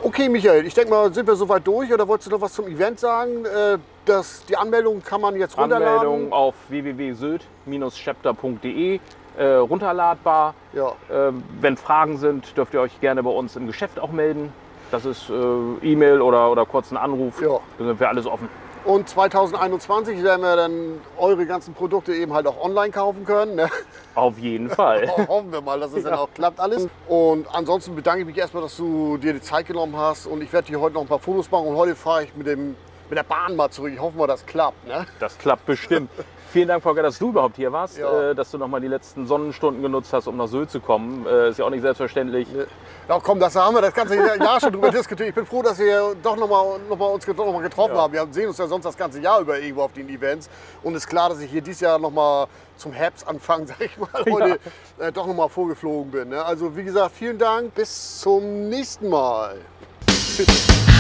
Okay, 0.03 0.31
Michael, 0.31 0.67
ich 0.67 0.73
denke 0.73 0.91
mal, 0.91 1.13
sind 1.13 1.27
wir 1.27 1.37
soweit 1.37 1.67
durch 1.67 1.93
oder 1.93 2.09
wolltest 2.09 2.29
du 2.29 2.31
noch 2.35 2.41
was 2.41 2.55
zum 2.55 2.67
Event 2.67 2.99
sagen? 2.99 3.45
Äh, 3.45 3.77
dass 4.07 4.47
die 4.47 4.57
Anmeldung 4.57 5.03
kann 5.03 5.21
man 5.21 5.37
jetzt 5.37 5.59
runterladen. 5.59 5.99
Anmeldung 5.99 6.33
auf 6.33 6.55
www.sylt-chapter.de 6.69 8.99
äh, 9.37 9.45
runterladbar. 9.45 10.55
Ja. 10.73 10.93
Ähm, 11.13 11.43
wenn 11.61 11.77
Fragen 11.77 12.17
sind, 12.17 12.57
dürft 12.57 12.73
ihr 12.73 12.81
euch 12.81 12.99
gerne 13.01 13.23
bei 13.23 13.29
uns 13.31 13.57
im 13.57 13.67
Geschäft 13.67 14.01
auch 14.01 14.11
melden. 14.11 14.51
Das 14.91 15.05
ist 15.05 15.29
äh, 15.29 15.35
E-Mail 15.83 16.23
oder, 16.23 16.51
oder 16.51 16.65
kurz 16.65 16.91
ein 16.91 16.97
Anruf. 16.97 17.39
Ja. 17.41 17.61
Da 17.79 17.85
sind 17.85 18.01
wir 18.01 18.09
alles 18.09 18.27
offen. 18.27 18.49
Und 18.85 19.09
2021 19.09 20.23
werden 20.23 20.43
wir 20.43 20.57
dann 20.57 21.01
eure 21.19 21.45
ganzen 21.45 21.75
Produkte 21.75 22.15
eben 22.15 22.33
halt 22.33 22.47
auch 22.47 22.61
online 22.63 22.91
kaufen 22.91 23.25
können. 23.25 23.55
Ne? 23.55 23.69
Auf 24.15 24.39
jeden 24.39 24.71
Fall. 24.71 25.07
Hoffen 25.29 25.53
wir 25.53 25.61
mal, 25.61 25.79
dass 25.79 25.93
es 25.93 26.05
dann 26.05 26.15
auch 26.15 26.33
klappt 26.35 26.59
alles. 26.59 26.89
Und 27.07 27.47
ansonsten 27.55 27.95
bedanke 27.95 28.21
ich 28.21 28.27
mich 28.27 28.39
erstmal, 28.39 28.63
dass 28.63 28.77
du 28.77 29.19
dir 29.19 29.35
die 29.35 29.41
Zeit 29.43 29.67
genommen 29.67 29.97
hast. 29.97 30.27
Und 30.27 30.43
ich 30.43 30.53
werde 30.53 30.69
hier 30.69 30.81
heute 30.81 30.95
noch 30.95 31.03
ein 31.03 31.09
paar 31.09 31.19
Fotos 31.19 31.51
machen. 31.51 31.67
Und 31.67 31.77
heute 31.77 31.95
fahre 31.95 32.25
ich 32.25 32.35
mit, 32.35 32.47
dem, 32.47 32.75
mit 33.09 33.19
der 33.19 33.23
Bahn 33.23 33.55
mal 33.55 33.71
zurück. 33.71 33.93
Ich 33.93 34.01
hoffe 34.01 34.17
mal, 34.17 34.27
das 34.27 34.47
klappt. 34.47 34.87
Ne? 34.87 35.07
Das 35.19 35.37
klappt 35.37 35.67
bestimmt. 35.67 36.11
Vielen 36.53 36.67
Dank, 36.67 36.83
Volker, 36.83 37.03
dass 37.05 37.17
du 37.17 37.29
überhaupt 37.29 37.55
hier 37.55 37.71
warst, 37.71 37.97
Ja. 37.97 38.31
äh, 38.31 38.35
dass 38.35 38.51
du 38.51 38.59
noch 38.59 38.67
mal 38.67 38.81
die 38.81 38.89
letzten 38.89 39.25
Sonnenstunden 39.25 39.83
genutzt 39.83 40.13
hast, 40.13 40.27
um 40.27 40.37
nach 40.37 40.49
Sylt 40.49 40.69
zu 40.69 40.81
kommen. 40.81 41.25
Äh, 41.25 41.51
ist 41.51 41.59
ja 41.61 41.65
auch 41.65 41.71
nicht 41.71 41.83
selbstverständlich. 41.83 42.49
Ja, 43.09 43.21
komm, 43.23 43.39
das 43.39 43.55
haben 43.55 43.75
wir 43.77 43.83
das 43.83 43.95
ganze 43.95 44.17
Jahr 44.17 44.61
schon 44.61 44.73
drüber 44.73 44.91
diskutiert. 44.91 45.29
Ich 45.29 45.35
bin 45.35 45.47
froh, 45.47 45.63
dass 45.63 45.79
wir 45.79 46.17
doch 46.21 46.37
noch 46.37 46.49
mal, 46.49 46.81
noch 46.89 46.99
mal 46.99 47.07
uns 47.07 47.25
noch 47.25 47.37
mal 47.53 47.63
getroffen 47.63 47.95
Ja. 47.95 48.03
haben. 48.03 48.13
Wir 48.13 48.27
sehen 48.33 48.49
uns 48.49 48.59
ja 48.59 48.67
sonst 48.67 48.85
das 48.85 48.97
ganze 48.97 49.21
Jahr 49.21 49.41
über 49.41 49.61
irgendwo 49.61 49.83
auf 49.83 49.93
den 49.93 50.09
Events. 50.09 50.51
Und 50.83 50.95
es 50.97 51.05
ist 51.05 51.09
klar, 51.09 51.29
dass 51.29 51.41
ich 51.41 51.51
hier 51.53 51.61
dieses 51.63 51.83
Jahr 51.83 52.01
noch 52.01 52.11
mal 52.11 52.49
zum 52.77 52.93
Herbstanfang, 52.93 53.67
sag 53.69 53.81
ich 53.81 53.97
mal, 53.97 54.09
heute 54.29 54.59
äh, 54.99 55.13
doch 55.13 55.29
noch 55.29 55.35
mal 55.35 55.49
vorgeflogen 55.49 56.11
bin. 56.11 56.31
Ne? 56.31 56.45
Also 56.45 56.77
wie 56.77 56.83
gesagt, 56.83 57.13
vielen 57.15 57.39
Dank. 57.39 57.75
Bis 57.77 58.19
zum 58.21 58.69
nächsten 58.69 59.09
Mal. 59.09 59.55
Tschüss. 60.09 60.67